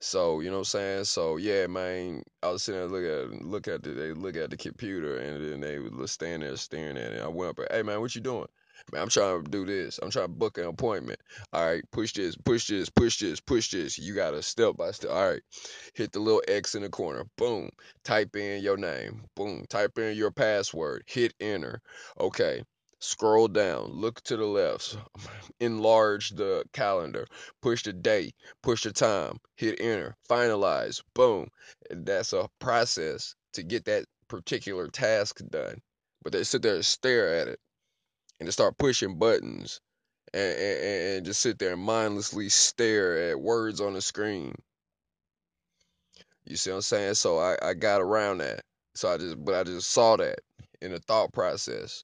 So, 0.04 0.40
you 0.40 0.50
know 0.50 0.56
what 0.56 0.60
I'm 0.60 0.64
saying? 0.64 1.04
So, 1.04 1.38
yeah, 1.38 1.66
man, 1.66 2.22
I 2.42 2.50
was 2.50 2.62
sitting 2.62 2.78
there 2.78 2.90
looking 2.90 3.38
at 3.38 3.46
look 3.46 3.68
at 3.68 3.82
the 3.82 3.90
they 3.90 4.12
look 4.12 4.36
at 4.36 4.50
the 4.50 4.56
computer 4.56 5.16
and 5.16 5.42
then 5.42 5.60
they 5.60 5.78
would 5.78 6.10
stand 6.10 6.42
there 6.42 6.54
staring 6.56 6.98
at 6.98 7.12
it. 7.14 7.22
I 7.22 7.28
went 7.28 7.52
up 7.52 7.58
and, 7.60 7.68
hey 7.70 7.82
man, 7.82 8.02
what 8.02 8.14
you 8.14 8.20
doing? 8.20 8.46
Man, 8.92 9.00
I'm 9.00 9.08
trying 9.08 9.42
to 9.42 9.50
do 9.50 9.64
this. 9.64 9.98
I'm 10.02 10.10
trying 10.10 10.26
to 10.26 10.32
book 10.32 10.58
an 10.58 10.66
appointment. 10.66 11.20
All 11.54 11.66
right, 11.66 11.82
push 11.90 12.12
this, 12.12 12.36
push 12.36 12.68
this, 12.68 12.90
push 12.90 13.18
this, 13.18 13.40
push 13.40 13.70
this. 13.70 13.98
You 13.98 14.14
got 14.14 14.32
to 14.32 14.42
step 14.42 14.76
by 14.76 14.90
step. 14.90 15.10
All 15.10 15.30
right, 15.30 15.42
hit 15.94 16.12
the 16.12 16.20
little 16.20 16.42
X 16.48 16.74
in 16.74 16.82
the 16.82 16.90
corner. 16.90 17.24
Boom. 17.38 17.70
Type 18.04 18.36
in 18.36 18.62
your 18.62 18.76
name. 18.76 19.22
Boom. 19.34 19.64
Type 19.70 19.96
in 19.96 20.18
your 20.18 20.30
password. 20.30 21.04
Hit 21.06 21.32
enter. 21.40 21.80
Okay. 22.20 22.62
Scroll 23.04 23.48
down. 23.48 23.90
Look 23.92 24.22
to 24.22 24.36
the 24.36 24.46
left. 24.46 24.96
Enlarge 25.60 26.30
the 26.30 26.64
calendar. 26.72 27.26
Push 27.60 27.82
the 27.82 27.92
date. 27.92 28.34
Push 28.62 28.84
the 28.84 28.92
time. 28.92 29.38
Hit 29.56 29.78
enter. 29.78 30.16
Finalize. 30.28 31.02
Boom. 31.14 31.48
And 31.90 32.06
that's 32.06 32.32
a 32.32 32.48
process 32.60 33.34
to 33.52 33.62
get 33.62 33.84
that 33.84 34.06
particular 34.28 34.88
task 34.88 35.40
done. 35.50 35.82
But 36.22 36.32
they 36.32 36.44
sit 36.44 36.62
there 36.62 36.76
and 36.76 36.84
stare 36.84 37.40
at 37.40 37.48
it 37.48 37.60
and 38.40 38.46
they 38.46 38.52
start 38.52 38.78
pushing 38.78 39.18
buttons 39.18 39.82
and, 40.32 40.58
and, 40.58 41.16
and 41.16 41.26
just 41.26 41.42
sit 41.42 41.58
there 41.58 41.74
and 41.74 41.82
mindlessly 41.82 42.48
stare 42.48 43.30
at 43.30 43.40
words 43.40 43.82
on 43.82 43.92
the 43.92 44.00
screen. 44.00 44.54
You 46.46 46.56
see 46.56 46.70
what 46.70 46.76
I'm 46.76 46.82
saying? 46.82 47.14
So 47.14 47.38
I, 47.38 47.56
I 47.62 47.74
got 47.74 48.00
around 48.00 48.38
that. 48.38 48.62
So 48.94 49.12
I 49.12 49.18
just, 49.18 49.44
but 49.44 49.54
I 49.54 49.64
just 49.64 49.90
saw 49.90 50.16
that 50.16 50.38
in 50.80 50.92
the 50.92 51.00
thought 51.00 51.34
process. 51.34 52.02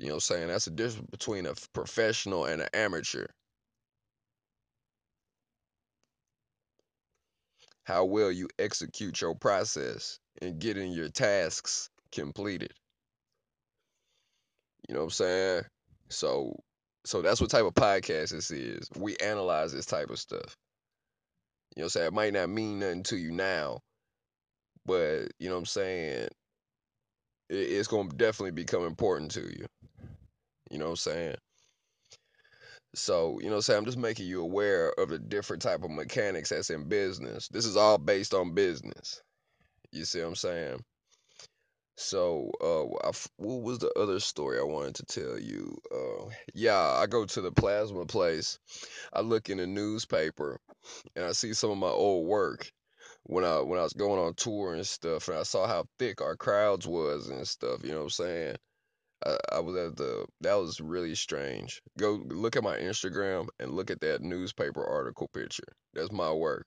You 0.00 0.06
know 0.08 0.14
what 0.14 0.16
I'm 0.16 0.20
saying? 0.22 0.48
That's 0.48 0.64
the 0.64 0.72
difference 0.72 1.06
between 1.12 1.46
a 1.46 1.54
professional 1.72 2.44
and 2.46 2.60
an 2.60 2.68
amateur. 2.74 3.26
How 7.84 8.06
well 8.06 8.32
you 8.32 8.48
execute 8.58 9.20
your 9.20 9.34
process 9.34 10.18
and 10.40 10.58
getting 10.58 10.92
your 10.92 11.10
tasks 11.10 11.90
completed. 12.10 12.72
You 14.88 14.94
know 14.94 15.00
what 15.00 15.04
I'm 15.06 15.10
saying? 15.10 15.62
So 16.10 16.54
So 17.06 17.22
that's 17.22 17.40
what 17.40 17.50
type 17.50 17.64
of 17.64 17.74
podcast 17.74 18.30
this 18.30 18.50
is. 18.50 18.88
We 18.96 19.16
analyze 19.16 19.72
this 19.72 19.86
type 19.86 20.10
of 20.10 20.18
stuff. 20.20 20.56
You 21.74 21.80
know 21.80 21.84
what 21.84 21.86
I'm 21.86 21.90
saying? 21.90 22.06
It 22.06 22.12
might 22.12 22.32
not 22.32 22.48
mean 22.48 22.78
nothing 22.78 23.02
to 23.04 23.16
you 23.16 23.32
now, 23.32 23.80
but 24.84 25.28
you 25.38 25.48
know 25.48 25.54
what 25.54 25.60
I'm 25.60 25.66
saying? 25.66 26.28
It, 27.50 27.56
it's 27.56 27.88
gonna 27.88 28.08
definitely 28.10 28.52
become 28.52 28.84
important 28.84 29.32
to 29.32 29.42
you. 29.42 29.66
You 30.70 30.78
know 30.78 30.86
what 30.86 30.90
I'm 30.92 30.96
saying? 30.96 31.36
So, 32.94 33.38
you 33.38 33.46
know 33.46 33.52
what 33.52 33.56
I'm 33.56 33.62
saying? 33.62 33.78
I'm 33.78 33.84
just 33.84 33.98
making 33.98 34.26
you 34.26 34.42
aware 34.42 34.92
of 34.98 35.10
the 35.10 35.18
different 35.18 35.62
type 35.62 35.84
of 35.84 35.90
mechanics 35.90 36.48
that's 36.48 36.70
in 36.70 36.88
business. 36.88 37.48
This 37.48 37.66
is 37.66 37.76
all 37.76 37.98
based 37.98 38.34
on 38.34 38.54
business. 38.54 39.22
You 39.92 40.04
see 40.04 40.20
what 40.20 40.28
I'm 40.28 40.34
saying? 40.36 40.84
So, 41.96 42.50
uh, 42.60 43.12
what 43.36 43.62
was 43.62 43.78
the 43.78 43.92
other 43.98 44.20
story 44.20 44.58
I 44.58 44.62
wanted 44.62 44.94
to 44.96 45.04
tell 45.06 45.38
you? 45.38 45.76
Uh, 45.94 46.30
yeah, 46.54 46.78
I 46.78 47.06
go 47.06 47.26
to 47.26 47.40
the 47.40 47.52
plasma 47.52 48.06
place. 48.06 48.58
I 49.12 49.20
look 49.20 49.50
in 49.50 49.58
the 49.58 49.66
newspaper 49.66 50.58
and 51.14 51.26
I 51.26 51.32
see 51.32 51.52
some 51.52 51.70
of 51.70 51.78
my 51.78 51.88
old 51.88 52.26
work 52.26 52.72
when 53.24 53.44
I 53.44 53.60
when 53.60 53.78
I 53.78 53.82
was 53.82 53.92
going 53.92 54.20
on 54.20 54.34
tour 54.34 54.74
and 54.74 54.86
stuff, 54.86 55.28
and 55.28 55.38
I 55.38 55.42
saw 55.42 55.66
how 55.66 55.84
thick 55.98 56.20
our 56.20 56.36
crowds 56.36 56.86
was 56.86 57.28
and 57.28 57.46
stuff. 57.46 57.80
You 57.84 57.90
know 57.92 57.98
what 57.98 58.04
I'm 58.04 58.10
saying? 58.10 58.56
I, 59.26 59.36
I 59.52 59.58
was 59.60 59.76
at 59.76 59.96
the 59.96 60.26
that 60.40 60.54
was 60.54 60.80
really 60.80 61.14
strange. 61.14 61.82
Go 61.98 62.22
look 62.26 62.56
at 62.56 62.64
my 62.64 62.76
Instagram 62.76 63.48
and 63.58 63.72
look 63.72 63.90
at 63.90 64.00
that 64.00 64.22
newspaper 64.22 64.84
article 64.84 65.28
picture. 65.34 65.72
That's 65.94 66.12
my 66.12 66.32
work. 66.32 66.66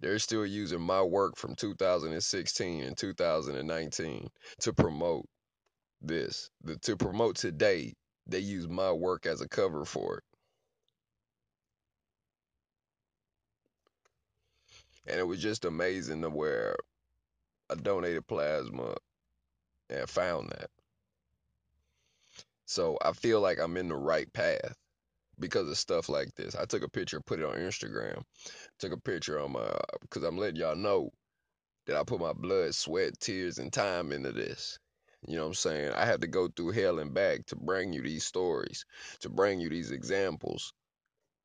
They're 0.00 0.18
still 0.18 0.46
using 0.46 0.80
my 0.80 1.02
work 1.02 1.36
from 1.36 1.54
2016 1.56 2.82
and 2.82 2.96
2019 2.96 4.28
to 4.60 4.72
promote 4.72 5.26
this. 6.00 6.50
The, 6.62 6.76
to 6.78 6.96
promote 6.96 7.36
today, 7.36 7.92
they 8.26 8.38
use 8.38 8.66
my 8.68 8.92
work 8.92 9.26
as 9.26 9.42
a 9.42 9.48
cover 9.48 9.84
for 9.84 10.18
it. 10.18 10.24
And 15.06 15.18
it 15.18 15.26
was 15.26 15.40
just 15.42 15.64
amazing 15.64 16.22
to 16.22 16.30
where 16.30 16.76
I 17.70 17.74
donated 17.74 18.26
plasma 18.26 18.94
and 19.88 20.08
found 20.08 20.50
that. 20.50 20.70
So 22.66 22.98
I 23.02 23.12
feel 23.12 23.40
like 23.40 23.58
I'm 23.58 23.76
in 23.76 23.88
the 23.88 23.96
right 23.96 24.32
path 24.32 24.76
because 25.38 25.68
of 25.68 25.78
stuff 25.78 26.08
like 26.08 26.34
this. 26.36 26.54
I 26.54 26.66
took 26.66 26.84
a 26.84 26.88
picture, 26.88 27.20
put 27.20 27.40
it 27.40 27.44
on 27.44 27.56
Instagram. 27.56 28.22
Took 28.78 28.92
a 28.92 29.00
picture 29.00 29.40
on 29.40 29.52
my 29.52 29.68
because 30.02 30.22
I'm 30.22 30.38
letting 30.38 30.56
y'all 30.56 30.76
know 30.76 31.10
that 31.86 31.96
I 31.96 32.04
put 32.04 32.20
my 32.20 32.32
blood, 32.32 32.74
sweat, 32.74 33.18
tears, 33.20 33.58
and 33.58 33.72
time 33.72 34.12
into 34.12 34.32
this. 34.32 34.78
You 35.26 35.36
know 35.36 35.42
what 35.42 35.48
I'm 35.48 35.54
saying? 35.54 35.92
I 35.92 36.04
had 36.04 36.20
to 36.22 36.26
go 36.28 36.48
through 36.48 36.72
hell 36.72 36.98
and 36.98 37.12
back 37.12 37.46
to 37.46 37.56
bring 37.56 37.92
you 37.92 38.02
these 38.02 38.24
stories, 38.24 38.84
to 39.20 39.28
bring 39.28 39.60
you 39.60 39.68
these 39.68 39.90
examples. 39.90 40.72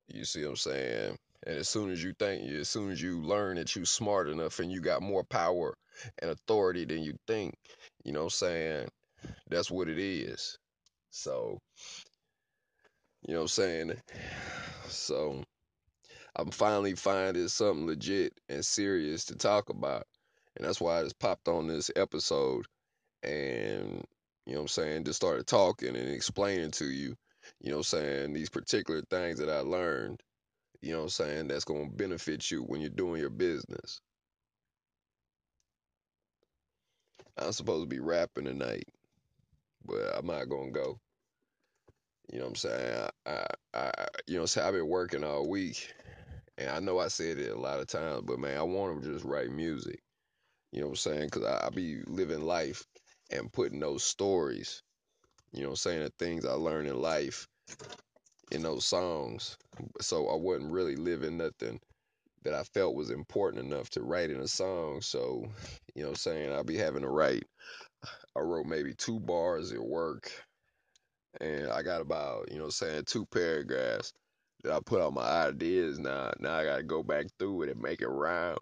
You 0.08 0.26
see 0.26 0.44
what 0.44 0.52
I'm 0.52 0.56
saying? 0.58 1.18
And 1.46 1.58
as 1.58 1.70
soon 1.70 1.92
as 1.92 2.04
you 2.04 2.14
think, 2.18 2.50
as 2.52 2.70
soon 2.70 2.92
as 2.92 3.02
you 3.02 3.22
learn 3.22 3.58
that 3.58 3.76
you're 3.76 3.86
smart 3.86 4.28
enough 4.30 4.60
and 4.60 4.72
you 4.72 4.82
got 4.82 5.02
more 5.02 5.24
power 5.24 5.76
and 6.20 6.32
authority 6.32 6.86
than 6.86 7.04
you 7.04 7.14
think, 7.28 7.56
you 8.04 8.12
know 8.12 8.20
what 8.20 8.26
I'm 8.26 8.30
saying? 8.32 8.88
That's 9.50 9.70
what 9.70 9.88
it 9.88 10.00
is. 10.00 10.58
So, 11.12 11.60
you 13.28 13.34
know 13.34 13.42
what 13.42 13.44
I'm 13.44 13.48
saying? 13.50 13.94
So, 14.88 15.44
I'm 16.36 16.52
finally 16.52 16.96
finding 16.96 17.48
something 17.48 17.88
legit 17.88 18.34
and 18.50 18.66
serious 18.66 19.26
to 19.26 19.36
talk 19.36 19.70
about. 19.70 20.06
And 20.56 20.66
that's 20.66 20.82
why 20.82 21.00
I 21.00 21.04
just 21.04 21.20
popped 21.20 21.48
on 21.48 21.68
this 21.68 21.92
episode 21.96 22.66
and, 23.24 24.04
you 24.46 24.54
know 24.54 24.60
what 24.60 24.64
I'm 24.64 24.68
saying, 24.68 25.04
just 25.06 25.18
started 25.18 25.48
talking 25.48 25.96
and 25.96 26.10
explaining 26.10 26.72
to 26.72 26.86
you, 26.86 27.16
you 27.62 27.72
know 27.72 27.78
what 27.78 27.94
I'm 27.94 28.00
saying, 28.00 28.34
these 28.34 28.50
particular 28.50 29.02
things 29.10 29.40
that 29.40 29.50
I 29.50 29.60
learned, 29.60 30.22
you 30.86 30.92
know 30.92 31.00
what 31.00 31.04
I'm 31.06 31.10
saying, 31.10 31.48
that's 31.48 31.66
going 31.66 31.90
to 31.90 31.96
benefit 31.96 32.52
you 32.52 32.62
when 32.62 32.80
you're 32.80 32.92
doing 32.92 33.20
your 33.20 33.32
business. 33.32 34.02
I'm 37.38 37.54
supposed 37.54 37.84
to 37.84 37.90
be 37.90 38.00
rapping 38.00 38.46
tonight, 38.46 38.86
but 39.84 40.12
I'm 40.16 40.28
not 40.28 40.48
going 40.48 40.72
to 40.74 40.80
go. 40.80 41.00
You 42.32 42.38
know 42.40 42.46
what 42.46 42.50
I'm 42.50 42.56
saying? 42.56 43.10
I, 43.26 43.48
I, 43.74 43.92
I, 43.98 44.06
you 44.28 44.36
know 44.36 44.42
what? 44.44 44.58
I've 44.58 44.74
been 44.74 44.88
working 44.88 45.24
all 45.24 45.50
week, 45.50 45.92
and 46.60 46.70
I 46.70 46.80
know 46.80 47.00
I 47.00 47.08
said 47.08 47.40
it 47.40 47.52
a 47.52 47.60
lot 47.60 47.80
of 47.80 47.88
times, 47.88 48.22
but 48.26 48.40
man, 48.40 48.58
I 48.58 48.64
want 48.64 49.02
to 49.04 49.12
just 49.12 49.26
write 49.26 49.50
music. 49.50 50.02
You 50.72 50.82
know 50.82 50.88
what 50.88 50.92
I'm 50.92 50.98
saying? 50.98 51.30
Because 51.32 51.46
I, 51.46 51.66
I 51.66 51.70
be 51.72 52.04
living 52.06 52.42
life 52.42 52.84
and 53.32 53.52
putting 53.52 53.80
those 53.80 54.04
stories, 54.04 54.84
you 55.52 55.62
know 55.62 55.70
what 55.70 55.74
I'm 55.74 55.78
saying, 55.78 56.04
the 56.04 56.14
things 56.20 56.46
I 56.46 56.54
learned 56.54 56.88
in 56.90 57.02
life 57.02 57.48
in 58.52 58.64
those 58.64 58.86
songs. 58.86 59.58
So 60.02 60.28
I 60.28 60.36
wasn't 60.36 60.72
really 60.72 60.96
living 60.96 61.38
nothing 61.38 61.80
that 62.44 62.54
I 62.54 62.64
felt 62.64 62.96
was 62.96 63.10
important 63.10 63.66
enough 63.66 63.90
to 63.92 64.04
write 64.04 64.30
in 64.30 64.40
a 64.40 64.48
song. 64.48 65.02
So, 65.02 65.46
you 65.96 66.04
know 66.04 66.10
I'm 66.10 66.16
saying, 66.16 66.52
I'll 66.54 66.64
be 66.64 66.78
having 66.78 67.02
to 67.02 67.10
write. 67.10 67.46
I 68.36 68.40
wrote 68.40 68.68
maybe 68.68 68.94
two 68.94 69.20
bars 69.20 69.72
at 69.72 69.84
work. 69.84 70.32
And 71.42 71.70
I 71.70 71.82
got 71.82 72.02
about, 72.02 72.52
you 72.52 72.60
know 72.60 72.66
I'm 72.66 72.72
saying, 72.72 73.04
two 73.06 73.26
paragraphs 73.26 74.14
that 74.64 74.74
I 74.74 74.80
put 74.86 75.02
out 75.02 75.14
my 75.14 75.24
ideas 75.24 76.00
now. 76.00 76.32
Now 76.40 76.56
I 76.56 76.66
gotta 76.66 76.84
go 76.84 77.04
back 77.04 77.26
through 77.38 77.64
it 77.64 77.70
and 77.70 77.82
make 77.82 78.02
it 78.02 78.08
rhyme. 78.08 78.58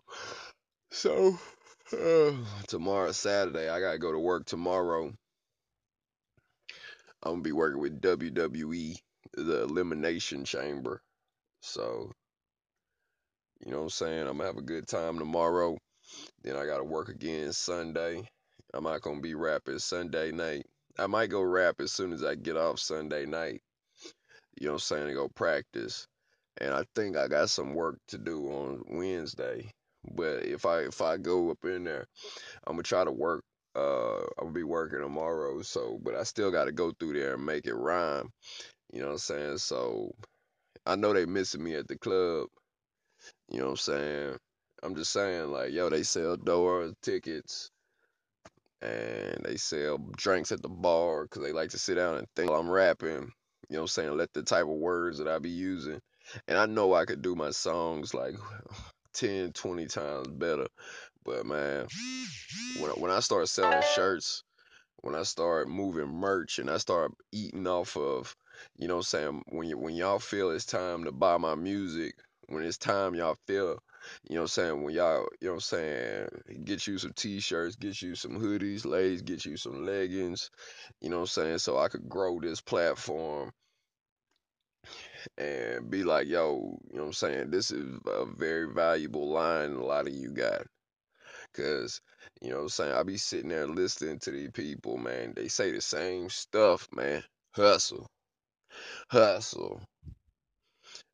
So 0.92 1.38
uh, 1.92 2.32
tomorrow 2.68 3.12
Saturday, 3.12 3.70
I 3.70 3.80
gotta 3.80 4.00
go 4.00 4.12
to 4.12 4.20
work 4.20 4.46
tomorrow. 4.46 5.14
I'm 7.24 7.34
gonna 7.34 7.42
be 7.42 7.52
working 7.52 7.82
with 7.82 8.02
WWE, 8.02 8.98
the 9.34 9.64
Elimination 9.64 10.46
Chamber. 10.46 11.02
So, 11.62 12.12
you 13.66 13.72
know 13.72 13.78
what 13.78 13.84
I'm 13.84 13.90
saying? 13.90 14.22
I'm 14.28 14.38
gonna 14.38 14.46
have 14.46 14.58
a 14.58 14.62
good 14.62 14.88
time 14.88 15.20
tomorrow. 15.20 15.78
Then 16.44 16.56
I 16.56 16.66
gotta 16.66 16.84
work 16.84 17.10
again 17.10 17.54
Sunday. 17.54 18.28
I'm 18.74 18.84
not 18.84 19.02
gonna 19.02 19.22
be 19.22 19.36
rapping 19.36 19.80
Sunday 19.80 20.32
night. 20.32 20.66
I 21.00 21.08
might 21.08 21.30
go 21.30 21.42
rap 21.42 21.76
as 21.80 21.92
soon 21.92 22.14
as 22.14 22.24
I 22.24 22.36
get 22.36 22.58
off 22.58 22.80
Sunday 22.80 23.26
night. 23.26 23.62
You 24.60 24.68
know 24.68 24.74
what 24.74 24.76
I'm 24.76 24.80
saying? 24.80 25.08
To 25.08 25.14
go 25.14 25.30
practice. 25.30 26.08
And 26.60 26.74
I 26.74 26.84
think 26.96 27.18
I 27.18 27.28
got 27.28 27.50
some 27.50 27.74
work 27.74 27.98
to 28.10 28.18
do 28.18 28.48
on 28.50 28.84
Wednesday. 28.90 29.72
But 30.16 30.44
if 30.46 30.66
I 30.66 30.82
if 30.82 31.02
I 31.02 31.18
go 31.18 31.52
up 31.52 31.64
in 31.64 31.84
there, 31.86 32.06
I'm 32.68 32.74
gonna 32.76 32.84
try 32.84 33.04
to 33.04 33.12
work. 33.12 33.44
Uh, 33.76 34.22
gonna 34.40 34.52
be 34.52 34.64
working 34.64 35.00
tomorrow. 35.00 35.62
So, 35.64 36.00
but 36.04 36.16
I 36.16 36.24
still 36.24 36.52
got 36.52 36.66
to 36.66 36.72
go 36.72 36.92
through 37.00 37.14
there 37.14 37.36
and 37.36 37.46
make 37.46 37.66
it 37.66 37.74
rhyme. 37.76 38.30
You 38.94 39.00
know 39.00 39.08
what 39.08 39.14
I'm 39.14 39.18
saying? 39.20 39.58
So 39.58 40.12
I 40.86 40.96
know 40.96 41.14
they 41.14 41.26
missing 41.26 41.64
me 41.64 41.74
at 41.76 41.88
the 41.88 41.98
club. 41.98 42.48
You 43.50 43.60
know 43.60 43.66
what 43.66 43.72
I'm 43.72 43.78
saying? 43.78 44.38
I'm 44.84 44.96
just 44.96 45.12
saying, 45.12 45.50
like, 45.50 45.72
yo, 45.72 45.90
they 45.90 46.04
sell 46.04 46.38
door 46.38 46.92
tickets 47.02 47.72
and 48.82 49.38
they 49.46 49.56
sell 49.58 49.98
drinks 50.16 50.52
at 50.52 50.62
the 50.62 50.70
bar 50.70 51.24
because 51.24 51.42
they 51.42 51.54
like 51.54 51.72
to 51.72 51.80
sit 51.80 51.96
down 51.96 52.18
and 52.18 52.28
think 52.36 52.52
while 52.52 52.60
I'm 52.60 52.70
rapping. 52.70 53.10
You 53.10 53.78
know 53.78 53.80
what 53.80 53.82
I'm 53.82 53.88
saying? 53.88 54.18
Let 54.18 54.32
the 54.34 54.44
type 54.44 54.64
of 54.64 54.70
words 54.70 55.18
that 55.18 55.28
I 55.28 55.40
be 55.40 55.50
using. 55.50 56.00
And 56.48 56.58
I 56.58 56.68
know 56.68 56.94
I 56.94 57.06
could 57.06 57.22
do 57.22 57.36
my 57.36 57.50
songs 57.52 58.14
like 58.14 58.36
10, 59.16 59.54
20 59.54 59.88
times 59.88 60.28
better. 60.28 60.68
But 61.26 61.46
man, 61.48 61.88
when 62.80 62.92
when 62.92 63.12
I 63.12 63.22
start 63.22 63.48
selling 63.48 63.82
shirts, 63.96 64.44
when 65.02 65.16
I 65.16 65.24
start 65.24 65.70
moving 65.70 66.08
merch 66.08 66.60
and 66.60 66.70
I 66.70 66.78
start 66.78 67.12
eating 67.32 67.68
off 67.68 67.96
of, 67.98 68.36
you 68.78 68.88
know 68.88 68.96
what 68.96 69.00
I'm 69.00 69.04
saying, 69.04 69.44
when 69.50 69.68
you 69.68 69.78
when 69.78 69.96
y'all 69.96 70.20
feel 70.20 70.52
it's 70.52 70.66
time 70.66 71.04
to 71.06 71.12
buy 71.12 71.38
my 71.38 71.56
music, 71.56 72.16
when 72.48 72.64
it's 72.64 72.78
time 72.78 73.16
y'all 73.16 73.38
feel, 73.48 73.80
you 74.30 74.36
know 74.36 74.42
what 74.42 74.44
I'm 74.44 74.48
saying, 74.48 74.84
when 74.84 74.94
y'all, 74.94 75.28
you 75.40 75.48
know 75.48 75.54
what 75.54 75.56
I'm 75.56 75.60
saying, 75.62 76.28
get 76.66 76.88
you 76.88 76.98
some 76.98 77.14
t-shirts, 77.16 77.76
get 77.76 78.02
you 78.02 78.16
some 78.16 78.40
hoodies, 78.40 78.86
ladies, 78.86 79.22
get 79.22 79.46
you 79.46 79.58
some 79.58 79.86
leggings, 79.86 80.50
you 81.02 81.10
know 81.10 81.18
what 81.18 81.22
I'm 81.24 81.28
saying, 81.28 81.58
so 81.60 81.78
I 81.78 81.88
could 81.88 82.10
grow 82.10 82.40
this 82.40 82.62
platform 82.62 83.52
and 85.38 85.90
be 85.90 86.04
like, 86.04 86.28
yo, 86.28 86.78
you 86.90 86.98
know 86.98 87.04
what 87.04 87.08
I'm 87.08 87.14
saying, 87.14 87.52
this 87.52 87.72
is 87.72 88.00
a 88.08 88.26
very 88.26 88.74
valuable 88.74 89.30
line 89.30 89.74
a 89.74 89.84
lot 89.84 90.08
of 90.08 90.14
you 90.14 90.32
got. 90.32 90.64
Cause, 91.54 92.02
you 92.42 92.50
know 92.50 92.58
what 92.58 92.64
I'm 92.64 92.70
saying, 92.70 92.94
I 92.94 93.04
be 93.04 93.18
sitting 93.18 93.50
there 93.50 93.68
listening 93.68 94.20
to 94.20 94.32
these 94.32 94.52
people, 94.52 94.98
man. 94.98 95.34
They 95.36 95.48
say 95.48 95.72
the 95.72 95.82
same 95.82 96.30
stuff, 96.30 96.88
man. 96.92 97.24
Hustle. 97.56 98.08
Hustle. 99.10 99.82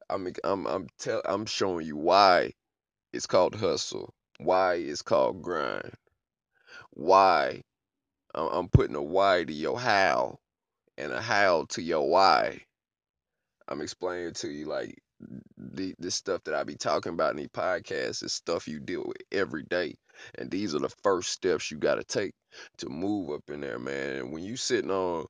I 0.09 0.17
mean 0.17 0.33
I'm 0.43 0.65
I'm 0.65 0.87
tell 0.99 1.21
I'm 1.25 1.45
showing 1.45 1.85
you 1.85 1.97
why 1.97 2.53
it's 3.13 3.27
called 3.27 3.55
hustle. 3.55 4.13
Why 4.39 4.75
it's 4.75 5.01
called 5.01 5.41
grind. 5.41 5.93
Why 6.91 7.61
I'm, 8.33 8.47
I'm 8.47 8.69
putting 8.69 8.95
a 8.95 9.01
why 9.01 9.43
to 9.43 9.53
your 9.53 9.79
how 9.79 10.39
and 10.97 11.11
a 11.11 11.21
how 11.21 11.65
to 11.69 11.81
your 11.81 12.09
why. 12.09 12.61
I'm 13.67 13.81
explaining 13.81 14.33
to 14.35 14.49
you 14.49 14.65
like 14.65 14.97
the 15.57 15.93
this 15.99 16.15
stuff 16.15 16.43
that 16.45 16.53
I 16.53 16.63
be 16.63 16.75
talking 16.75 17.13
about 17.13 17.31
in 17.31 17.37
these 17.37 17.47
podcasts 17.47 18.23
is 18.23 18.33
stuff 18.33 18.67
you 18.67 18.79
deal 18.79 19.03
with 19.05 19.17
every 19.31 19.63
day. 19.63 19.95
And 20.37 20.51
these 20.51 20.75
are 20.75 20.79
the 20.79 20.93
first 21.03 21.31
steps 21.31 21.71
you 21.71 21.77
gotta 21.77 22.03
take 22.03 22.33
to 22.77 22.89
move 22.89 23.29
up 23.31 23.49
in 23.49 23.61
there, 23.61 23.79
man. 23.79 24.17
And 24.17 24.31
when 24.31 24.43
you 24.43 24.55
sitting 24.57 24.91
on 24.91 25.25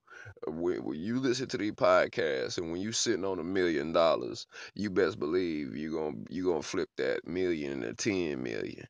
uh, 0.48 0.52
when, 0.52 0.84
when 0.84 1.00
you 1.00 1.20
listen 1.20 1.48
to 1.50 1.58
these 1.58 1.74
podcasts 1.74 2.58
and 2.58 2.72
when 2.72 2.82
you 2.82 2.92
sitting 2.92 3.26
on 3.26 3.40
a 3.40 3.44
million 3.44 3.94
dollars, 3.94 4.48
you 4.76 4.90
best 4.90 5.20
believe 5.20 5.76
you 5.76 5.94
gonna 5.94 6.18
you 6.30 6.46
gonna 6.46 6.62
flip 6.62 6.90
that 6.98 7.28
million 7.28 7.84
into 7.84 7.94
ten 7.94 8.44
million. 8.44 8.86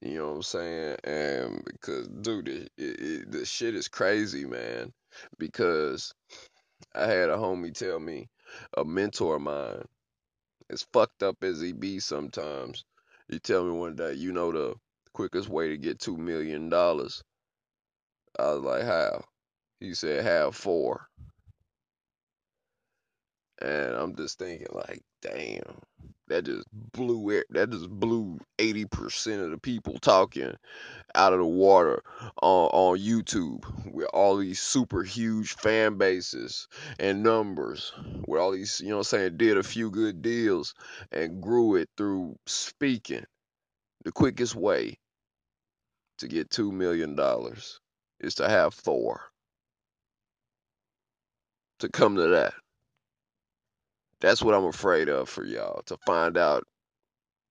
You 0.00 0.18
know 0.18 0.28
what 0.28 0.36
I'm 0.36 0.42
saying? 0.42 0.96
And 1.04 1.62
because, 1.64 2.08
dude, 2.08 2.70
the 2.78 3.42
shit 3.44 3.74
is 3.74 3.88
crazy, 3.88 4.46
man. 4.46 4.92
Because 5.38 6.14
I 6.94 7.06
had 7.06 7.28
a 7.28 7.36
homie 7.36 7.74
tell 7.74 8.00
me, 8.00 8.28
a 8.76 8.84
mentor 8.84 9.36
of 9.36 9.42
mine, 9.42 9.84
as 10.70 10.82
fucked 10.92 11.22
up 11.22 11.42
as 11.44 11.60
he 11.60 11.72
be 11.72 12.00
sometimes, 12.00 12.84
he 13.28 13.38
tell 13.38 13.64
me 13.64 13.72
one 13.72 13.96
day, 13.96 14.14
you 14.14 14.32
know 14.32 14.52
the 14.52 14.76
quickest 15.12 15.48
way 15.48 15.68
to 15.68 15.76
get 15.76 16.00
two 16.00 16.16
million 16.16 16.68
dollars. 16.68 17.22
I 18.38 18.52
was 18.54 18.62
like, 18.62 18.82
how? 18.84 19.24
He 19.80 19.94
said, 19.94 20.24
have 20.24 20.56
four. 20.56 21.08
And 23.60 23.94
I'm 23.94 24.16
just 24.16 24.38
thinking, 24.38 24.66
like, 24.72 25.02
damn, 25.22 25.80
that 26.28 26.44
just 26.44 26.66
blew 26.72 27.30
it. 27.30 27.46
That 27.50 27.70
just 27.70 27.88
blew 27.88 28.38
80% 28.58 29.44
of 29.44 29.50
the 29.50 29.58
people 29.58 29.98
talking 29.98 30.54
out 31.14 31.32
of 31.32 31.38
the 31.40 31.44
water 31.44 32.02
on, 32.42 32.68
on 32.72 32.98
YouTube 32.98 33.64
with 33.92 34.08
all 34.12 34.36
these 34.36 34.60
super 34.60 35.02
huge 35.02 35.54
fan 35.56 35.96
bases 35.98 36.68
and 36.98 37.22
numbers. 37.22 37.92
With 38.26 38.40
all 38.40 38.52
these, 38.52 38.80
you 38.80 38.88
know 38.88 38.96
what 38.96 39.12
I'm 39.12 39.18
saying, 39.18 39.36
did 39.36 39.58
a 39.58 39.62
few 39.62 39.90
good 39.90 40.22
deals 40.22 40.74
and 41.12 41.42
grew 41.42 41.76
it 41.76 41.88
through 41.96 42.36
speaking. 42.46 43.24
The 44.04 44.12
quickest 44.12 44.54
way 44.54 44.98
to 46.18 46.28
get 46.28 46.50
$2 46.50 46.72
million 46.72 47.18
is 48.20 48.34
to 48.36 48.48
have 48.48 48.72
four. 48.74 49.20
To 51.80 51.88
come 51.88 52.16
to 52.16 52.28
that. 52.28 52.54
That's 54.20 54.42
what 54.42 54.54
I'm 54.54 54.66
afraid 54.66 55.08
of 55.08 55.28
for 55.28 55.44
y'all 55.44 55.82
to 55.86 55.96
find 56.06 56.36
out 56.36 56.64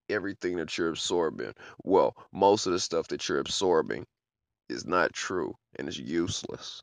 everything 0.10 0.58
that 0.58 0.78
you're 0.78 0.90
absorbing. 0.90 1.54
Well, 1.84 2.16
most 2.32 2.66
of 2.66 2.74
the 2.74 2.80
stuff 2.80 3.08
that 3.10 3.28
you're 3.28 3.40
absorbing 3.40 4.06
is 4.70 4.86
not 4.86 5.14
true 5.14 5.56
and 5.78 5.88
it's 5.88 5.98
useless. 5.98 6.82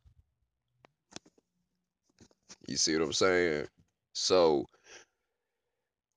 You 2.66 2.76
see 2.76 2.96
what 2.96 3.04
I'm 3.04 3.12
saying? 3.12 3.66
So 4.12 4.66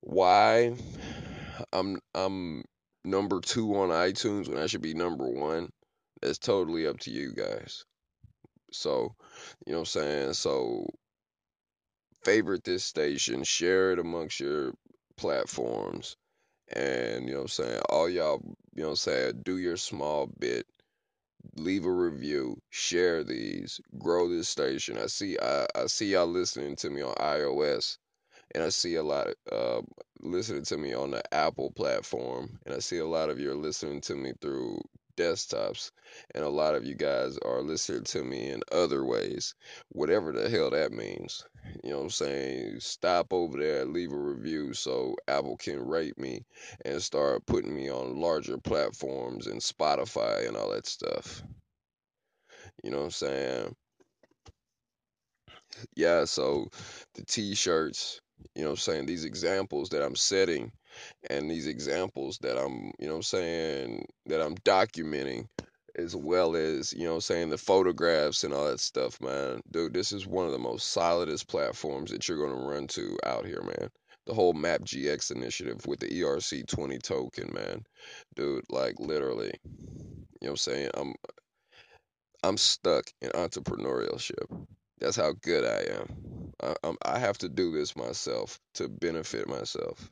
why 0.02 0.74
I'm 1.74 2.00
I'm 2.16 2.64
number 3.04 3.40
2 3.40 3.76
on 3.76 3.90
iTunes 3.90 4.48
when 4.48 4.58
I 4.58 4.68
should 4.68 4.82
be 4.82 4.94
number 4.94 5.28
1, 5.28 5.70
that's 6.22 6.38
totally 6.38 6.88
up 6.88 7.00
to 7.02 7.12
you 7.12 7.34
guys. 7.34 7.84
So, 8.72 9.16
you 9.66 9.74
know 9.74 9.80
what 9.80 9.82
I'm 9.82 9.86
saying? 9.86 10.34
So 10.34 10.88
favorite 12.24 12.64
this 12.64 12.84
station, 12.84 13.44
share 13.44 13.94
it 13.94 14.00
amongst 14.00 14.40
your 14.40 14.74
platforms. 15.18 16.16
And 16.74 17.26
you 17.26 17.32
know 17.32 17.40
what 17.40 17.44
I'm 17.44 17.48
saying? 17.50 17.82
All 17.90 18.10
y'all, 18.10 18.42
you 18.76 18.84
know 18.84 18.90
what 18.90 18.92
I'm 18.92 18.96
saying, 18.98 19.42
do 19.44 19.58
your 19.58 19.78
small 19.78 20.28
bit. 20.40 20.66
Leave 21.56 21.86
a 21.86 21.92
review, 21.92 22.60
share 22.70 23.24
these, 23.24 23.80
grow 23.98 24.30
this 24.30 24.50
station. 24.50 24.98
I 24.98 25.08
see 25.08 25.38
I, 25.42 25.66
I 25.76 25.86
see 25.88 26.12
y'all 26.12 26.28
listening 26.28 26.76
to 26.78 26.90
me 26.90 27.02
on 27.02 27.16
iOS 27.16 27.98
and 28.54 28.64
I 28.64 28.70
see 28.70 28.96
a 28.96 29.04
lot 29.04 29.28
of 29.28 29.36
uh, 29.52 29.82
listening 30.22 30.64
to 30.66 30.78
me 30.78 30.94
on 30.94 31.12
the 31.12 31.22
Apple 31.34 31.72
platform, 31.72 32.60
and 32.66 32.74
I 32.74 32.80
see 32.80 32.98
a 32.98 33.06
lot 33.06 33.30
of 33.30 33.40
you 33.40 33.52
are 33.52 33.56
listening 33.56 34.02
to 34.02 34.16
me 34.16 34.34
through 34.42 34.82
desktops, 35.20 35.92
and 36.34 36.44
a 36.44 36.50
lot 36.50 36.76
of 36.76 36.86
you 36.86 36.96
guys 36.96 37.38
are 37.40 37.62
listening 37.62 38.06
to 38.06 38.24
me 38.24 38.50
in 38.50 38.62
other 38.72 39.04
ways, 39.04 39.54
whatever 39.90 40.32
the 40.32 40.50
hell 40.50 40.70
that 40.72 40.92
means. 40.92 41.46
You 41.84 41.92
know 41.92 41.98
what 41.98 42.04
I'm 42.04 42.10
saying? 42.10 42.80
Stop 42.80 43.34
over 43.34 43.58
there, 43.58 43.86
leave 43.86 44.14
a 44.14 44.18
review 44.18 44.74
so 44.74 45.16
Apple 45.28 45.58
can 45.58 45.86
rate 45.86 46.18
me 46.18 46.46
and 46.86 47.02
start 47.04 47.46
putting 47.46 47.76
me 47.76 47.90
on 47.90 48.20
larger 48.20 48.58
platforms 48.58 49.48
and 49.48 49.62
Spotify 49.62 50.48
and 50.48 50.56
all 50.56 50.72
that 50.72 50.88
stuff. 50.88 51.44
You 52.84 52.92
know 52.92 53.00
what 53.00 53.06
I'm 53.06 53.12
saying? 53.12 53.76
Yeah, 55.96 56.26
so 56.26 56.70
the 57.14 57.26
t 57.26 57.56
shirts, 57.56 58.22
you 58.56 58.64
know 58.64 58.70
what 58.70 58.74
I'm 58.74 58.78
saying? 58.78 59.06
These 59.06 59.26
examples 59.26 59.90
that 59.90 60.04
I'm 60.04 60.16
setting 60.16 60.72
and 61.30 61.50
these 61.50 61.68
examples 61.68 62.38
that 62.40 62.58
I'm, 62.58 62.92
you 63.00 63.08
know 63.08 63.18
I'm 63.18 63.24
saying, 63.24 64.06
that 64.28 64.42
I'm 64.42 64.56
documenting 64.58 65.48
as 65.96 66.16
well 66.16 66.56
as, 66.56 66.94
you 66.94 67.06
know 67.06 67.16
I'm 67.16 67.22
saying, 67.22 67.50
the 67.50 67.58
photographs 67.58 68.44
and 68.44 68.54
all 68.54 68.68
that 68.68 68.80
stuff, 68.80 69.20
man. 69.22 69.62
Dude, 69.72 69.94
this 69.94 70.12
is 70.12 70.28
one 70.28 70.46
of 70.46 70.52
the 70.52 70.60
most 70.60 70.92
solidest 70.92 71.48
platforms 71.48 72.12
that 72.12 72.28
you're 72.28 72.38
going 72.38 72.58
to 72.58 72.68
run 72.70 72.88
to 72.88 73.18
out 73.26 73.46
here, 73.46 73.62
man. 73.62 73.90
The 74.26 74.34
whole 74.34 74.54
Map 74.54 74.82
GX 74.82 75.32
initiative 75.36 75.86
with 75.88 76.00
the 76.00 76.08
ERC20 76.08 77.02
token, 77.02 77.52
man. 77.54 77.84
Dude, 78.36 78.64
like 78.70 78.96
literally. 79.00 79.54
You 80.42 80.48
know 80.48 80.52
what 80.52 80.52
I'm 80.52 80.58
saying? 80.58 80.90
I'm 80.94 81.14
I'm 82.44 82.58
stuck 82.58 83.06
in 83.22 83.32
entrepreneurship. 83.32 84.46
That's 85.00 85.18
how 85.18 85.34
good 85.42 85.66
I 85.66 86.00
am. 86.00 86.54
I, 86.62 87.16
I 87.16 87.20
have 87.20 87.38
to 87.40 87.50
do 87.50 87.72
this 87.72 87.96
myself 87.96 88.60
to 88.76 88.88
benefit 88.88 89.48
myself. 89.48 90.12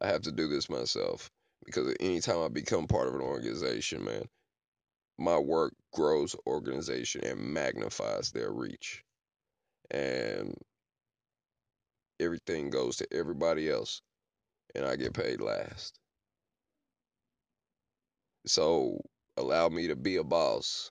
I 0.00 0.08
have 0.08 0.22
to 0.22 0.32
do 0.32 0.48
this 0.48 0.68
myself 0.68 1.30
because 1.64 1.94
anytime 2.00 2.42
I 2.42 2.48
become 2.48 2.86
part 2.86 3.08
of 3.08 3.14
an 3.14 3.20
organization, 3.20 4.04
man, 4.04 4.24
my 5.18 5.38
work 5.38 5.74
grows 5.92 6.34
organization 6.46 7.24
and 7.24 7.40
magnifies 7.40 8.30
their 8.30 8.52
reach. 8.52 9.02
And 9.90 10.56
everything 12.20 12.70
goes 12.70 12.96
to 12.96 13.06
everybody 13.12 13.70
else 13.70 14.02
and 14.74 14.84
I 14.84 14.96
get 14.96 15.14
paid 15.14 15.40
last. 15.40 15.98
So 18.46 19.00
allow 19.36 19.68
me 19.68 19.88
to 19.88 19.96
be 19.96 20.16
a 20.16 20.24
boss 20.24 20.90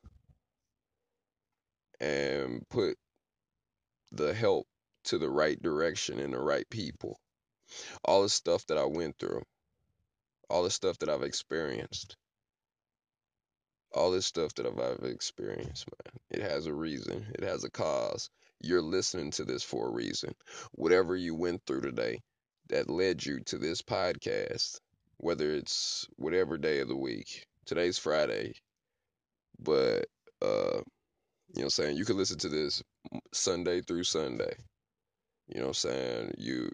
and 1.99 2.67
put 2.69 2.97
the 4.11 4.33
help 4.33 4.67
to 5.05 5.17
the 5.17 5.29
right 5.29 5.61
direction 5.61 6.19
and 6.19 6.33
the 6.33 6.39
right 6.39 6.69
people. 6.69 7.19
All 8.03 8.23
the 8.23 8.29
stuff 8.29 8.65
that 8.67 8.77
I 8.77 8.85
went 8.85 9.17
through, 9.19 9.43
all 10.49 10.63
the 10.63 10.69
stuff 10.69 10.97
that 10.99 11.09
I've 11.09 11.23
experienced, 11.23 12.15
all 13.93 14.11
this 14.11 14.25
stuff 14.25 14.53
that 14.55 14.65
I've 14.65 15.05
experienced, 15.05 15.85
man, 15.87 16.19
it 16.31 16.41
has 16.41 16.65
a 16.65 16.73
reason, 16.73 17.25
it 17.35 17.43
has 17.43 17.63
a 17.63 17.69
cause. 17.69 18.29
You're 18.61 18.81
listening 18.81 19.31
to 19.31 19.43
this 19.43 19.63
for 19.63 19.87
a 19.87 19.93
reason. 19.93 20.33
Whatever 20.71 21.15
you 21.15 21.35
went 21.35 21.61
through 21.65 21.81
today 21.81 22.19
that 22.69 22.89
led 22.89 23.25
you 23.25 23.39
to 23.41 23.57
this 23.57 23.81
podcast, 23.81 24.79
whether 25.17 25.51
it's 25.51 26.07
whatever 26.15 26.57
day 26.57 26.79
of 26.79 26.87
the 26.87 26.95
week, 26.95 27.45
today's 27.65 27.97
Friday, 27.97 28.53
but, 29.59 30.05
uh, 30.41 30.81
you 31.55 31.61
know 31.61 31.63
what 31.63 31.63
I'm 31.65 31.69
saying? 31.69 31.97
You 31.97 32.05
can 32.05 32.17
listen 32.17 32.39
to 32.39 32.49
this 32.49 32.81
Sunday 33.33 33.81
through 33.81 34.05
Sunday. 34.05 34.55
You 35.47 35.59
know 35.59 35.67
what 35.67 35.69
I'm 35.69 35.73
saying? 35.73 36.33
You 36.37 36.69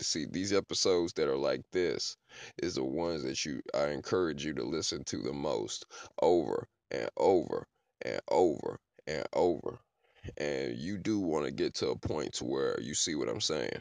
see 0.00 0.26
these 0.26 0.52
episodes 0.52 1.12
that 1.14 1.28
are 1.28 1.36
like 1.36 1.62
this 1.72 2.16
is 2.62 2.74
the 2.74 2.84
ones 2.84 3.22
that 3.24 3.44
you 3.44 3.60
I 3.74 3.88
encourage 3.88 4.44
you 4.44 4.54
to 4.54 4.64
listen 4.64 5.04
to 5.04 5.18
the 5.18 5.32
most 5.32 5.86
over 6.22 6.68
and 6.90 7.08
over 7.16 7.66
and 8.02 8.20
over 8.30 8.78
and 9.06 9.26
over. 9.32 9.78
And 10.36 10.76
you 10.76 10.98
do 10.98 11.18
want 11.18 11.46
to 11.46 11.50
get 11.50 11.74
to 11.76 11.90
a 11.90 11.96
point 11.98 12.34
to 12.34 12.44
where 12.44 12.80
you 12.80 12.94
see 12.94 13.14
what 13.14 13.28
I'm 13.28 13.40
saying. 13.40 13.80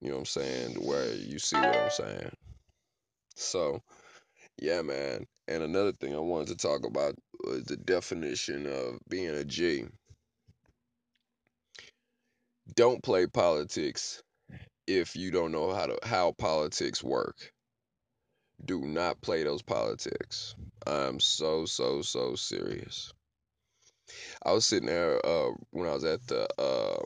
You 0.00 0.08
know 0.08 0.16
what 0.16 0.20
I'm 0.20 0.26
saying? 0.26 0.74
Where 0.74 1.14
you 1.14 1.38
see 1.38 1.62
what 1.62 1.76
I'm 1.76 1.90
saying. 1.90 2.30
So, 3.34 3.82
yeah, 4.60 4.82
man. 4.82 5.26
And 5.48 5.62
another 5.62 5.92
thing 5.92 6.14
I 6.14 6.18
wanted 6.18 6.48
to 6.48 6.56
talk 6.56 6.84
about 6.84 7.14
was 7.44 7.64
the 7.64 7.76
definition 7.76 8.66
of 8.66 8.98
being 9.08 9.30
a 9.30 9.44
G. 9.44 9.84
Don't 12.76 13.02
play 13.02 13.26
politics 13.26 14.22
if 14.86 15.16
you 15.16 15.30
don't 15.30 15.50
know 15.52 15.72
how 15.74 15.86
to 15.86 15.98
how 16.02 16.32
politics 16.32 17.02
work. 17.02 17.52
Do 18.64 18.80
not 18.82 19.20
play 19.20 19.42
those 19.42 19.62
politics. 19.62 20.54
I'm 20.86 21.18
so 21.18 21.64
so 21.66 22.02
so 22.02 22.34
serious. 22.34 23.12
I 24.44 24.52
was 24.52 24.66
sitting 24.66 24.88
there 24.88 25.24
uh, 25.26 25.50
when 25.70 25.88
I 25.88 25.94
was 25.94 26.04
at 26.04 26.26
the 26.26 26.46
uh, 26.60 27.02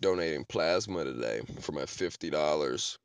donating 0.00 0.44
plasma 0.46 1.04
today 1.04 1.42
for 1.60 1.72
my 1.72 1.86
fifty 1.86 2.30
dollars. 2.30 2.98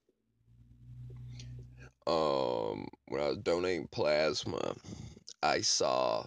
Um, 2.07 2.87
when 3.07 3.21
I 3.21 3.27
was 3.27 3.37
donating 3.37 3.87
plasma, 3.91 4.75
I 5.43 5.61
saw. 5.61 6.25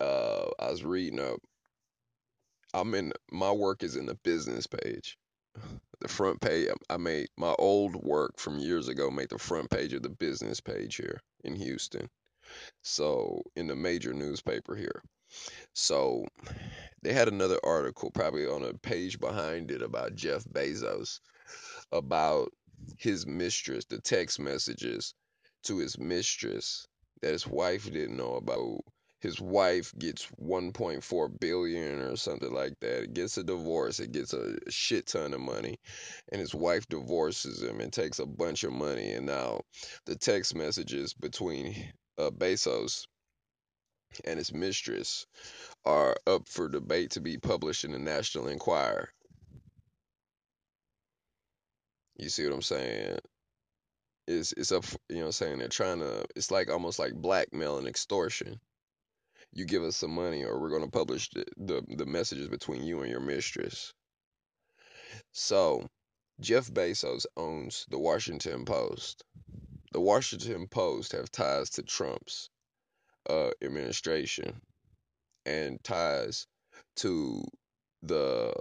Uh, 0.00 0.46
I 0.58 0.70
was 0.70 0.84
reading 0.84 1.20
up. 1.20 1.40
I'm 2.76 2.94
in 2.94 3.14
my 3.30 3.50
work 3.50 3.82
is 3.82 3.96
in 3.96 4.04
the 4.04 4.16
business 4.16 4.66
page. 4.66 5.16
the 6.00 6.08
front 6.08 6.42
page. 6.42 6.68
I 6.90 6.98
made 6.98 7.28
my 7.38 7.54
old 7.58 7.96
work 7.96 8.38
from 8.38 8.58
years 8.58 8.88
ago. 8.88 9.10
Made 9.10 9.30
the 9.30 9.38
front 9.38 9.70
page 9.70 9.94
of 9.94 10.02
the 10.02 10.10
business 10.10 10.60
page 10.60 10.96
here 10.96 11.22
in 11.42 11.54
Houston. 11.54 12.10
So 12.82 13.42
in 13.56 13.66
the 13.66 13.74
major 13.74 14.12
newspaper 14.12 14.76
here. 14.76 15.02
So 15.72 16.26
they 17.02 17.14
had 17.14 17.28
another 17.28 17.58
article, 17.64 18.10
probably 18.10 18.46
on 18.46 18.62
a 18.62 18.74
page 18.74 19.18
behind 19.18 19.70
it, 19.70 19.80
about 19.80 20.14
Jeff 20.14 20.44
Bezos, 20.44 21.20
about 21.90 22.52
his 22.98 23.26
mistress, 23.26 23.86
the 23.86 24.00
text 24.02 24.38
messages 24.38 25.14
to 25.64 25.78
his 25.78 25.98
mistress 25.98 26.86
that 27.22 27.32
his 27.32 27.46
wife 27.46 27.90
didn't 27.90 28.18
know 28.18 28.34
about. 28.34 28.80
His 29.26 29.40
wife 29.40 29.92
gets 29.98 30.24
1.4 30.40 31.40
billion 31.40 32.00
or 32.00 32.14
something 32.14 32.52
like 32.52 32.78
that. 32.78 33.02
It 33.02 33.14
gets 33.14 33.36
a 33.36 33.42
divorce. 33.42 33.98
It 33.98 34.12
gets 34.12 34.32
a 34.32 34.54
shit 34.70 35.08
ton 35.08 35.34
of 35.34 35.40
money, 35.40 35.80
and 36.30 36.40
his 36.40 36.54
wife 36.54 36.86
divorces 36.86 37.60
him 37.60 37.80
and 37.80 37.92
takes 37.92 38.20
a 38.20 38.24
bunch 38.24 38.62
of 38.62 38.72
money. 38.72 39.10
And 39.10 39.26
now 39.26 39.62
the 40.04 40.14
text 40.14 40.54
messages 40.54 41.12
between 41.12 41.74
uh, 42.16 42.30
Bezos 42.30 43.08
and 44.24 44.38
his 44.38 44.54
mistress 44.54 45.26
are 45.84 46.14
up 46.28 46.48
for 46.48 46.68
debate 46.68 47.10
to 47.10 47.20
be 47.20 47.36
published 47.36 47.84
in 47.84 47.90
the 47.90 47.98
National 47.98 48.46
Enquirer. 48.46 49.08
You 52.16 52.28
see 52.28 52.44
what 52.44 52.54
I'm 52.54 52.62
saying? 52.62 53.18
It's 54.28 54.52
it's 54.52 54.70
up, 54.70 54.84
you 55.08 55.16
know 55.16 55.22
what 55.22 55.26
I'm 55.26 55.32
saying? 55.32 55.58
They're 55.58 55.68
trying 55.68 55.98
to 55.98 56.24
it's 56.36 56.52
like 56.52 56.70
almost 56.70 57.00
like 57.00 57.14
blackmail 57.14 57.78
and 57.78 57.88
extortion. 57.88 58.60
You 59.56 59.64
give 59.64 59.82
us 59.82 59.96
some 59.96 60.10
money 60.10 60.44
or 60.44 60.60
we're 60.60 60.68
going 60.68 60.84
to 60.84 60.90
publish 60.90 61.30
the, 61.30 61.46
the 61.56 61.82
the 61.96 62.04
messages 62.04 62.46
between 62.46 62.84
you 62.84 63.00
and 63.00 63.10
your 63.10 63.20
mistress. 63.20 63.94
So, 65.32 65.88
Jeff 66.40 66.70
Bezos 66.70 67.24
owns 67.38 67.86
the 67.88 67.98
Washington 67.98 68.66
Post. 68.66 69.24
The 69.92 70.00
Washington 70.00 70.66
Post 70.66 71.12
have 71.12 71.32
ties 71.32 71.70
to 71.70 71.82
Trump's 71.82 72.50
uh, 73.30 73.52
administration 73.62 74.60
and 75.46 75.82
ties 75.82 76.46
to 76.96 77.42
the 78.02 78.52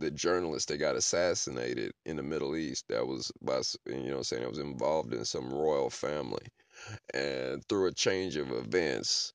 the 0.00 0.10
journalist 0.10 0.68
that 0.68 0.76
got 0.76 0.96
assassinated 0.96 1.92
in 2.04 2.16
the 2.16 2.22
Middle 2.22 2.56
East 2.56 2.84
that 2.90 3.06
was 3.06 3.32
by 3.40 3.62
you 3.86 4.10
know 4.10 4.20
saying 4.20 4.42
it 4.42 4.50
was 4.50 4.58
involved 4.58 5.14
in 5.14 5.24
some 5.24 5.50
royal 5.50 5.88
family 5.88 6.46
and 7.14 7.66
through 7.70 7.86
a 7.86 7.94
change 7.94 8.36
of 8.36 8.52
events 8.52 9.32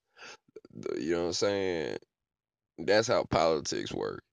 you 0.97 1.13
know 1.13 1.21
what 1.21 1.27
I'm 1.27 1.33
saying 1.33 1.97
that's 2.79 3.07
how 3.07 3.23
politics 3.23 3.91
work 3.93 4.23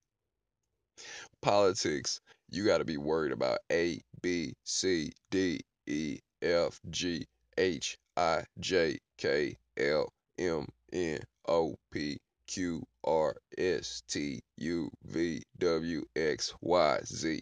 politics 1.42 2.20
you 2.50 2.64
got 2.64 2.78
to 2.78 2.84
be 2.84 2.96
worried 2.96 3.32
about 3.32 3.58
A 3.72 4.00
B 4.22 4.54
C 4.64 5.12
D 5.30 5.60
E 5.86 6.18
F 6.42 6.80
G 6.90 7.26
H 7.58 7.98
I 8.16 8.44
J 8.60 8.98
K 9.18 9.56
L 9.76 10.12
M 10.38 10.66
N 10.92 11.18
O 11.48 11.76
P 11.90 12.18
Q 12.46 12.86
R 13.04 13.36
S 13.58 14.02
T 14.08 14.40
U 14.58 14.90
V 15.04 15.42
W 15.58 16.04
X 16.14 16.54
Y 16.60 17.00
Z. 17.04 17.40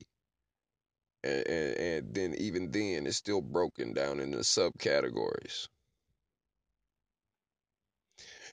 And, 1.25 1.47
and, 1.47 1.77
and 1.77 2.15
then 2.15 2.35
even 2.39 2.71
then 2.71 3.07
it's 3.07 3.17
still 3.17 3.41
broken 3.41 3.93
down 3.93 4.19
into 4.19 4.39
subcategories. 4.39 5.69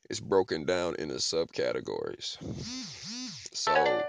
It's 0.10 0.20
broken 0.20 0.66
down 0.66 0.96
into 0.98 1.16
subcategories. 1.16 2.38
So 3.54 4.02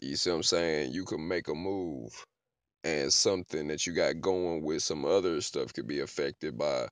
you 0.00 0.16
see 0.16 0.30
what 0.30 0.36
I'm 0.36 0.42
saying? 0.42 0.92
You 0.92 1.04
can 1.04 1.26
make 1.26 1.48
a 1.48 1.54
move 1.54 2.24
and 2.84 3.12
something 3.12 3.68
that 3.68 3.86
you 3.86 3.92
got 3.92 4.20
going 4.20 4.62
with 4.62 4.82
some 4.82 5.04
other 5.04 5.40
stuff 5.40 5.72
could 5.72 5.86
be 5.86 6.00
affected 6.00 6.56
by 6.56 6.88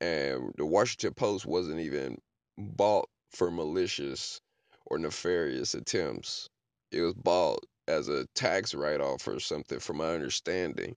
and 0.00 0.52
the 0.56 0.66
Washington 0.66 1.14
Post 1.14 1.46
wasn't 1.46 1.80
even 1.80 2.18
bought 2.58 3.08
for 3.30 3.50
malicious 3.50 4.40
or 4.86 4.98
nefarious 4.98 5.74
attempts. 5.74 6.48
It 6.92 7.00
was 7.00 7.14
bought 7.14 7.64
as 7.88 8.08
a 8.08 8.26
tax 8.34 8.74
write 8.74 9.00
off 9.00 9.26
or 9.28 9.40
something, 9.40 9.78
from 9.78 9.98
my 9.98 10.12
understanding, 10.12 10.96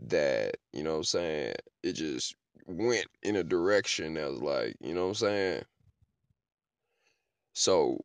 that, 0.00 0.56
you 0.72 0.82
know 0.82 0.92
what 0.92 0.98
I'm 0.98 1.04
saying, 1.04 1.54
it 1.82 1.94
just 1.94 2.34
went 2.66 3.06
in 3.22 3.36
a 3.36 3.44
direction 3.44 4.14
that 4.14 4.30
was 4.30 4.40
like, 4.40 4.76
you 4.80 4.94
know 4.94 5.02
what 5.02 5.08
I'm 5.08 5.14
saying? 5.14 5.62
So, 7.58 7.98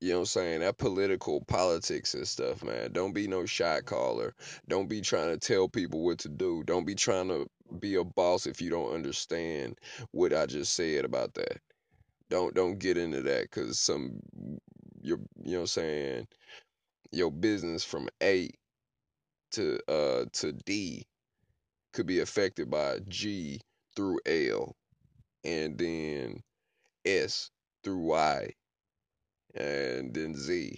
you 0.00 0.10
know 0.10 0.16
what 0.16 0.20
I'm 0.22 0.26
saying? 0.26 0.60
That 0.60 0.78
political 0.78 1.42
politics 1.42 2.14
and 2.14 2.28
stuff, 2.28 2.62
man. 2.64 2.92
Don't 2.92 3.14
be 3.14 3.28
no 3.28 3.46
shot 3.46 3.86
caller. 3.86 4.34
Don't 4.68 4.88
be 4.88 5.00
trying 5.00 5.30
to 5.30 5.38
tell 5.38 5.68
people 5.68 6.04
what 6.04 6.18
to 6.20 6.28
do. 6.28 6.62
Don't 6.66 6.86
be 6.86 6.94
trying 6.94 7.28
to 7.28 7.46
be 7.80 7.96
a 7.96 8.04
boss 8.04 8.46
if 8.46 8.60
you 8.62 8.70
don't 8.70 8.92
understand 8.94 9.78
what 10.12 10.34
I 10.34 10.46
just 10.46 10.74
said 10.74 11.04
about 11.06 11.34
that. 11.34 11.58
Don't 12.30 12.54
don't 12.54 12.78
get 12.78 12.98
into 12.98 13.22
that 13.22 13.50
cuz 13.50 13.78
some 13.80 14.20
your 15.02 15.18
you 15.44 15.52
know 15.52 15.58
what 15.58 15.62
I'm 15.62 15.66
saying, 15.68 16.28
your 17.12 17.32
business 17.32 17.84
from 17.84 18.08
A 18.22 18.50
to 19.52 19.80
uh 19.88 20.26
to 20.34 20.52
D 20.52 21.06
could 21.94 22.06
be 22.06 22.20
affected 22.20 22.70
by 22.70 23.00
G 23.08 23.60
through 23.96 24.20
L 24.26 24.76
and 25.44 25.78
then 25.78 26.42
S 27.06 27.50
through 27.86 27.98
Y 27.98 28.50
and 29.54 30.12
then 30.12 30.34
Z, 30.34 30.76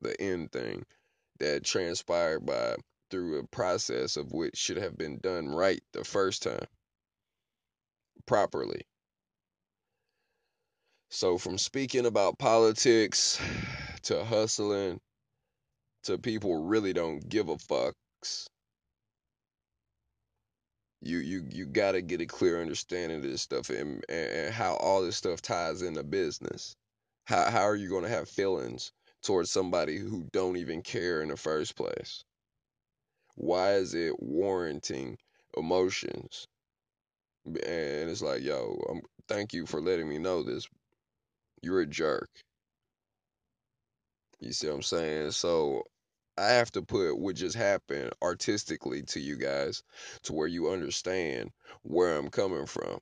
the 0.00 0.20
end 0.20 0.52
thing 0.52 0.84
that 1.40 1.64
transpired 1.64 2.46
by 2.46 2.76
through 3.10 3.40
a 3.40 3.46
process 3.48 4.16
of 4.16 4.30
which 4.30 4.56
should 4.56 4.76
have 4.76 4.96
been 4.96 5.18
done 5.18 5.48
right 5.48 5.82
the 5.92 6.04
first 6.04 6.44
time 6.44 6.68
properly. 8.26 8.80
So 11.10 11.36
from 11.36 11.58
speaking 11.58 12.06
about 12.06 12.38
politics 12.38 13.40
to 14.02 14.24
hustling 14.24 15.00
to 16.04 16.16
people 16.16 16.62
really 16.62 16.92
don't 16.92 17.28
give 17.28 17.48
a 17.48 17.56
fucks. 17.56 18.46
You 21.06 21.18
you 21.18 21.46
you 21.50 21.66
gotta 21.66 22.02
get 22.02 22.20
a 22.20 22.26
clear 22.26 22.60
understanding 22.60 23.18
of 23.18 23.24
this 23.24 23.42
stuff 23.42 23.70
and, 23.70 24.04
and 24.10 24.54
how 24.54 24.76
all 24.76 25.02
this 25.02 25.16
stuff 25.16 25.42
ties 25.42 25.82
into 25.82 26.02
business. 26.04 26.76
How 27.26 27.50
how 27.50 27.62
are 27.62 27.76
you 27.76 27.90
gonna 27.90 28.08
have 28.08 28.28
feelings 28.28 28.92
towards 29.22 29.50
somebody 29.50 29.98
who 29.98 30.24
don't 30.32 30.56
even 30.58 30.82
care 30.82 31.22
in 31.22 31.28
the 31.28 31.36
first 31.36 31.76
place? 31.76 32.24
Why 33.36 33.74
is 33.74 33.94
it 33.94 34.20
warranting 34.20 35.18
emotions? 35.56 36.46
And 37.46 38.10
it's 38.10 38.22
like, 38.22 38.42
yo, 38.42 38.82
um, 38.90 39.02
thank 39.28 39.54
you 39.54 39.66
for 39.66 39.80
letting 39.80 40.08
me 40.08 40.18
know 40.18 40.42
this. 40.42 40.66
You're 41.62 41.80
a 41.82 41.86
jerk. 41.86 42.30
You 44.40 44.52
see 44.52 44.68
what 44.68 44.76
I'm 44.76 44.82
saying? 44.82 45.32
So 45.32 45.84
I 46.38 46.48
have 46.48 46.70
to 46.72 46.82
put 46.82 47.18
what 47.18 47.36
just 47.36 47.56
happened 47.56 48.10
artistically 48.22 49.02
to 49.04 49.20
you 49.20 49.36
guys 49.36 49.82
to 50.24 50.32
where 50.34 50.46
you 50.46 50.70
understand 50.70 51.50
where 51.82 52.16
I'm 52.16 52.28
coming 52.28 52.66
from. 52.66 52.98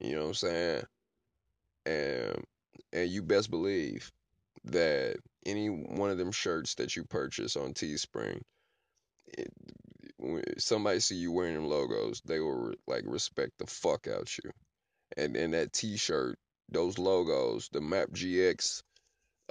You 0.00 0.14
know 0.14 0.22
what 0.22 0.28
I'm 0.28 0.34
saying? 0.34 0.82
And 1.84 2.44
and 2.92 3.10
you 3.10 3.22
best 3.22 3.50
believe 3.50 4.10
that 4.64 5.16
any 5.44 5.68
one 5.68 6.10
of 6.10 6.18
them 6.18 6.32
shirts 6.32 6.74
that 6.76 6.96
you 6.96 7.04
purchase 7.04 7.56
on 7.56 7.74
Teespring, 7.74 8.40
it, 9.26 9.52
somebody 10.58 11.00
see 11.00 11.16
you 11.16 11.30
wearing 11.30 11.54
them 11.54 11.68
logos, 11.68 12.20
they 12.24 12.40
will 12.40 12.72
like 12.86 13.04
respect 13.06 13.52
the 13.58 13.66
fuck 13.66 14.08
out 14.08 14.30
you. 14.42 14.50
And 15.16 15.36
and 15.36 15.54
that 15.54 15.72
T-shirt, 15.72 16.38
those 16.70 16.98
logos, 16.98 17.68
the 17.72 17.80
Map 17.80 18.08
GX 18.10 18.82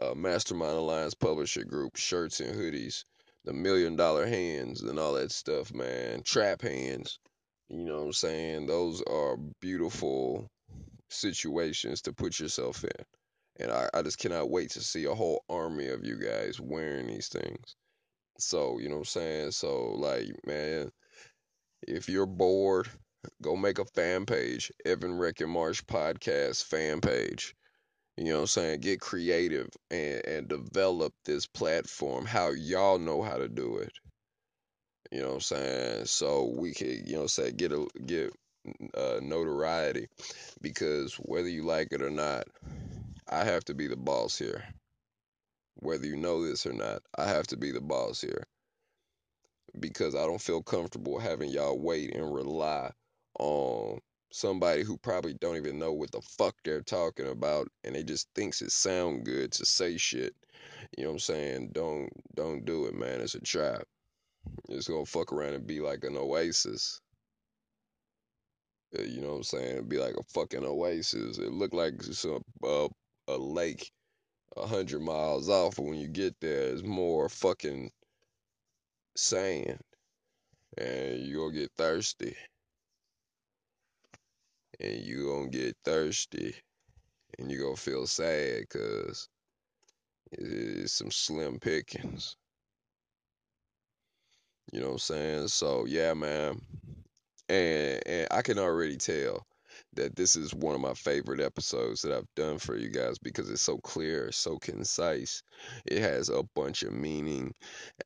uh, 0.02 0.14
Mastermind 0.14 0.78
Alliance 0.78 1.14
Publisher 1.14 1.64
Group 1.64 1.96
shirts 1.96 2.40
and 2.40 2.56
hoodies, 2.56 3.06
the 3.44 3.54
Million 3.54 3.96
Dollar 3.96 4.26
Hands 4.26 4.82
and 4.82 5.00
all 5.00 5.14
that 5.14 5.32
stuff, 5.32 5.74
man. 5.74 6.24
Trap 6.24 6.62
hands. 6.62 7.20
You 7.70 7.86
know 7.86 7.98
what 8.00 8.06
I'm 8.06 8.14
saying? 8.14 8.68
Those 8.68 9.02
are 9.04 9.38
beautiful 9.60 10.48
situations 11.10 12.02
to 12.04 12.14
put 12.14 12.40
yourself 12.40 12.84
in. 12.84 13.06
And 13.60 13.72
I, 13.72 13.90
I 13.94 14.02
just 14.02 14.20
cannot 14.20 14.50
wait 14.50 14.72
to 14.72 14.82
see 14.82 15.06
a 15.06 15.14
whole 15.14 15.44
army 15.50 15.88
of 15.88 16.06
you 16.06 16.18
guys 16.18 16.60
wearing 16.60 17.08
these 17.08 17.30
things. 17.30 17.76
So, 18.38 18.80
you 18.80 18.90
know 18.90 18.96
what 18.96 19.02
I'm 19.02 19.06
saying? 19.06 19.52
So, 19.52 19.92
like, 19.94 20.28
man, 20.46 20.92
if 21.82 22.10
you're 22.10 22.26
bored, 22.26 22.90
go 23.42 23.56
make 23.56 23.80
a 23.80 23.86
fan 23.86 24.26
page, 24.26 24.72
Evan 24.86 25.18
Reck 25.18 25.40
and 25.40 25.52
Marsh 25.52 25.82
Podcast 25.84 26.66
fan 26.66 27.00
page. 27.00 27.56
You 28.18 28.26
know 28.26 28.36
what 28.36 28.42
I'm 28.42 28.48
saying? 28.48 28.82
Get 28.82 29.02
creative 29.02 29.70
and, 29.92 30.26
and 30.26 30.48
develop 30.48 31.14
this 31.26 31.48
platform 31.48 32.26
how 32.26 32.52
y'all 32.52 33.00
know 33.00 33.22
how 33.22 33.38
to 33.38 33.48
do 33.50 33.78
it. 33.78 33.94
You 35.12 35.22
know 35.22 35.28
what 35.30 35.34
I'm 35.36 35.42
saying? 35.42 36.06
So 36.06 36.54
we 36.58 36.74
can, 36.74 37.04
you 37.06 37.16
know, 37.16 37.28
say 37.28 37.52
get 37.52 37.72
a 37.72 37.88
get 38.06 38.34
uh, 38.96 39.20
notoriety 39.22 40.08
because 40.62 41.16
whether 41.16 41.50
you 41.50 41.64
like 41.64 41.90
it 41.92 42.02
or 42.02 42.10
not, 42.12 42.48
I 43.30 43.44
have 43.46 43.66
to 43.66 43.74
be 43.76 43.88
the 43.88 43.98
boss 43.98 44.38
here. 44.38 44.66
whether 45.76 46.06
you 46.06 46.18
know 46.18 46.46
this 46.46 46.66
or 46.66 46.74
not. 46.74 47.02
I 47.18 47.26
have 47.28 47.48
to 47.48 47.58
be 47.58 47.72
the 47.72 47.82
boss 47.82 48.22
here 48.22 48.46
because 49.80 50.16
I 50.16 50.22
don't 50.26 50.42
feel 50.42 50.62
comfortable 50.62 51.20
having 51.20 51.50
y'all 51.50 51.78
wait 51.80 52.16
and 52.16 52.34
rely 52.34 52.92
on 53.40 54.00
somebody 54.32 54.84
who 54.84 54.98
probably 54.98 55.34
don't 55.36 55.56
even 55.58 55.80
know 55.80 55.94
what 55.94 56.12
the 56.12 56.22
fuck 56.22 56.56
they're 56.64 56.82
talking 56.82 57.28
about 57.28 57.68
and 57.84 57.96
they 57.96 58.04
just 58.04 58.28
thinks 58.36 58.62
it 58.62 58.72
sound 58.72 59.26
good 59.26 59.52
to 59.54 59.66
say 59.66 59.98
shit. 59.98 60.36
You 60.98 61.04
know 61.06 61.12
what 61.12 61.16
I'm 61.16 61.20
saying? 61.20 61.70
Don't 61.74 62.10
don't 62.36 62.66
do 62.66 62.86
it, 62.86 62.94
man. 62.96 63.22
It's 63.22 63.36
a 63.36 63.42
trap. 63.42 63.84
It's 64.70 64.88
gonna 64.88 65.06
fuck 65.06 65.32
around 65.34 65.54
and 65.54 65.68
be 65.68 65.80
like 65.80 66.04
an 66.04 66.18
oasis. 66.18 67.02
Uh, 68.98 69.04
You 69.04 69.22
know 69.22 69.30
what 69.32 69.36
I'm 69.38 69.44
saying? 69.44 69.72
It'd 69.74 69.90
be 69.90 70.00
like 70.00 70.16
a 70.16 70.24
fucking 70.24 70.66
oasis. 70.66 71.38
It 71.38 71.52
looked 71.52 71.74
like 71.74 72.02
some 72.04 72.44
uh, 72.64 72.88
a 73.28 73.38
lake 73.38 73.92
a 74.58 74.68
hundred 74.68 75.02
miles 75.02 75.50
off, 75.50 75.76
but 75.76 75.84
when 75.86 76.00
you 76.00 76.08
get 76.08 76.40
there, 76.40 76.74
it's 76.74 76.84
more 76.84 77.30
fucking 77.30 77.92
sand, 79.16 79.80
and 80.78 81.20
you 81.20 81.38
gonna 81.38 81.54
get 81.54 81.72
thirsty, 81.78 82.36
and 84.80 85.02
you 85.04 85.28
gonna 85.28 85.50
get 85.50 85.78
thirsty, 85.84 86.56
and 87.40 87.52
you 87.52 87.60
gonna 87.62 87.76
feel 87.78 88.08
sad, 88.08 88.70
cause 88.70 89.30
it's 90.32 90.94
some 90.94 91.10
slim 91.10 91.60
pickings. 91.60 92.38
You 94.72 94.80
know 94.82 94.88
what 94.88 94.94
I'm 94.94 95.00
saying? 95.00 95.48
So 95.50 95.86
yeah, 95.86 96.14
man. 96.14 96.60
And 97.50 98.02
and 98.08 98.28
I 98.32 98.42
can 98.42 98.60
already 98.60 98.98
tell 98.98 99.46
that 99.94 100.16
this 100.16 100.36
is 100.36 100.54
one 100.54 100.76
of 100.76 100.82
my 100.82 100.94
favorite 100.94 101.40
episodes 101.42 102.02
that 102.02 102.14
I've 102.14 102.28
done 102.36 102.58
for 102.60 102.76
you 102.78 102.90
guys 102.90 103.18
because 103.20 103.50
it's 103.50 103.62
so 103.62 103.78
clear, 103.80 104.32
so 104.32 104.58
concise. 104.58 105.44
It 105.86 106.00
has 106.02 106.30
a 106.30 106.44
bunch 106.56 106.84
of 106.84 106.94
meaning. 106.94 107.54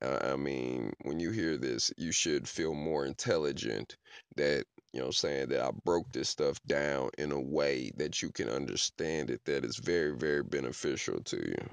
I 0.01 0.35
mean, 0.35 0.93
when 1.03 1.19
you 1.19 1.31
hear 1.31 1.57
this, 1.57 1.91
you 1.97 2.11
should 2.11 2.47
feel 2.49 2.73
more 2.75 3.05
intelligent 3.05 3.97
that, 4.37 4.65
you 4.93 4.99
know 4.99 5.05
what 5.05 5.09
I'm 5.09 5.13
saying, 5.13 5.49
that 5.49 5.61
I 5.61 5.71
broke 5.85 6.11
this 6.11 6.29
stuff 6.29 6.57
down 6.65 7.09
in 7.17 7.31
a 7.31 7.39
way 7.39 7.91
that 7.97 8.21
you 8.21 8.31
can 8.31 8.49
understand 8.49 9.29
it, 9.29 9.45
that 9.45 9.63
is 9.63 9.77
very, 9.77 10.15
very 10.15 10.43
beneficial 10.43 11.21
to 11.25 11.37
you. 11.37 11.69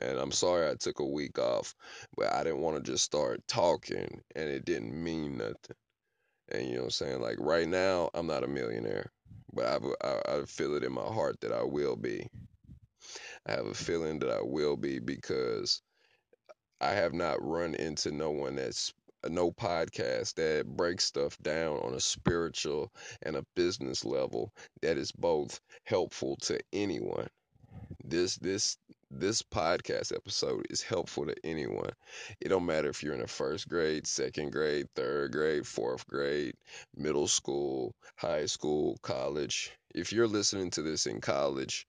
And 0.00 0.18
I'm 0.18 0.32
sorry 0.32 0.70
I 0.70 0.74
took 0.74 1.00
a 1.00 1.06
week 1.06 1.38
off, 1.38 1.74
but 2.16 2.32
I 2.32 2.44
didn't 2.44 2.60
want 2.60 2.76
to 2.76 2.90
just 2.92 3.04
start 3.04 3.46
talking 3.48 4.20
and 4.34 4.48
it 4.48 4.64
didn't 4.64 4.92
mean 4.94 5.38
nothing. 5.38 5.76
And 6.50 6.66
you 6.66 6.74
know 6.74 6.78
what 6.80 6.84
I'm 6.84 6.90
saying? 6.90 7.20
Like 7.20 7.36
right 7.40 7.68
now, 7.68 8.10
I'm 8.14 8.26
not 8.26 8.44
a 8.44 8.48
millionaire, 8.48 9.10
but 9.52 9.66
I, 9.66 10.06
I, 10.06 10.38
I 10.38 10.44
feel 10.44 10.76
it 10.76 10.84
in 10.84 10.92
my 10.92 11.02
heart 11.02 11.40
that 11.40 11.52
I 11.52 11.62
will 11.62 11.96
be. 11.96 12.26
I 13.46 13.52
have 13.52 13.66
a 13.66 13.74
feeling 13.74 14.20
that 14.20 14.30
I 14.30 14.40
will 14.42 14.76
be 14.76 14.98
because 14.98 15.82
I 16.80 16.90
have 16.90 17.12
not 17.12 17.42
run 17.42 17.74
into 17.74 18.12
no 18.12 18.30
one 18.30 18.56
that's 18.56 18.92
no 19.30 19.50
podcast 19.50 20.34
that 20.34 20.66
breaks 20.66 21.04
stuff 21.04 21.36
down 21.38 21.78
on 21.78 21.94
a 21.94 22.00
spiritual 22.00 22.92
and 23.22 23.36
a 23.36 23.46
business 23.54 24.04
level 24.04 24.52
that 24.82 24.96
is 24.98 25.12
both 25.12 25.60
helpful 25.84 26.36
to 26.42 26.58
anyone. 26.72 27.28
This 28.04 28.36
this 28.36 28.76
this 29.10 29.42
podcast 29.42 30.14
episode 30.14 30.66
is 30.70 30.82
helpful 30.82 31.26
to 31.26 31.34
anyone. 31.44 31.90
It 32.40 32.48
don't 32.48 32.66
matter 32.66 32.88
if 32.88 33.02
you're 33.02 33.14
in 33.14 33.20
the 33.20 33.26
first 33.26 33.68
grade, 33.68 34.06
second 34.06 34.52
grade, 34.52 34.88
third 34.94 35.32
grade, 35.32 35.66
fourth 35.66 36.06
grade, 36.06 36.54
middle 36.96 37.28
school, 37.28 37.94
high 38.16 38.46
school, 38.46 38.98
college. 39.02 39.72
If 39.94 40.12
you're 40.12 40.28
listening 40.28 40.70
to 40.72 40.82
this 40.82 41.06
in 41.06 41.20
college, 41.20 41.86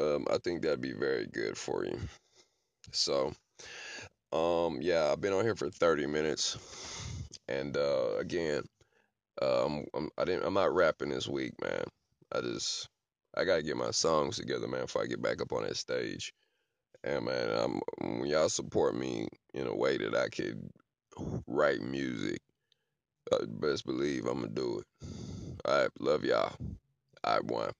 um, 0.00 0.26
I 0.30 0.38
think 0.38 0.62
that'd 0.62 0.80
be 0.80 0.92
very 0.92 1.26
good 1.26 1.56
for 1.56 1.84
you. 1.84 1.98
So, 2.92 3.32
um, 4.32 4.78
yeah, 4.80 5.10
I've 5.10 5.20
been 5.20 5.32
on 5.32 5.44
here 5.44 5.56
for 5.56 5.70
30 5.70 6.06
minutes, 6.06 6.56
and 7.48 7.76
uh, 7.76 8.16
again, 8.18 8.62
um, 9.42 9.84
I'm, 9.94 10.10
I 10.18 10.24
didn't, 10.24 10.44
I'm 10.44 10.54
not 10.54 10.74
rapping 10.74 11.10
this 11.10 11.28
week, 11.28 11.52
man. 11.62 11.84
I 12.32 12.40
just, 12.40 12.88
I 13.36 13.44
gotta 13.44 13.62
get 13.62 13.76
my 13.76 13.90
songs 13.90 14.36
together, 14.36 14.66
man, 14.68 14.82
before 14.82 15.02
I 15.02 15.06
get 15.06 15.22
back 15.22 15.40
up 15.40 15.52
on 15.52 15.64
that 15.64 15.76
stage. 15.76 16.32
And 17.04 17.26
man, 17.26 17.50
I'm, 17.50 17.80
when 18.00 18.26
y'all 18.26 18.48
support 18.48 18.96
me 18.96 19.28
in 19.54 19.66
a 19.66 19.74
way 19.76 19.96
that 19.98 20.14
I 20.14 20.28
could 20.28 20.68
write 21.46 21.82
music, 21.82 22.38
uh, 23.32 23.46
best 23.46 23.86
believe 23.86 24.26
I'm 24.26 24.40
gonna 24.40 24.48
do 24.48 24.80
it. 24.80 25.08
Right, 25.66 25.88
love 26.00 26.24
y'all. 26.24 26.52
I 27.24 27.40
won. 27.42 27.70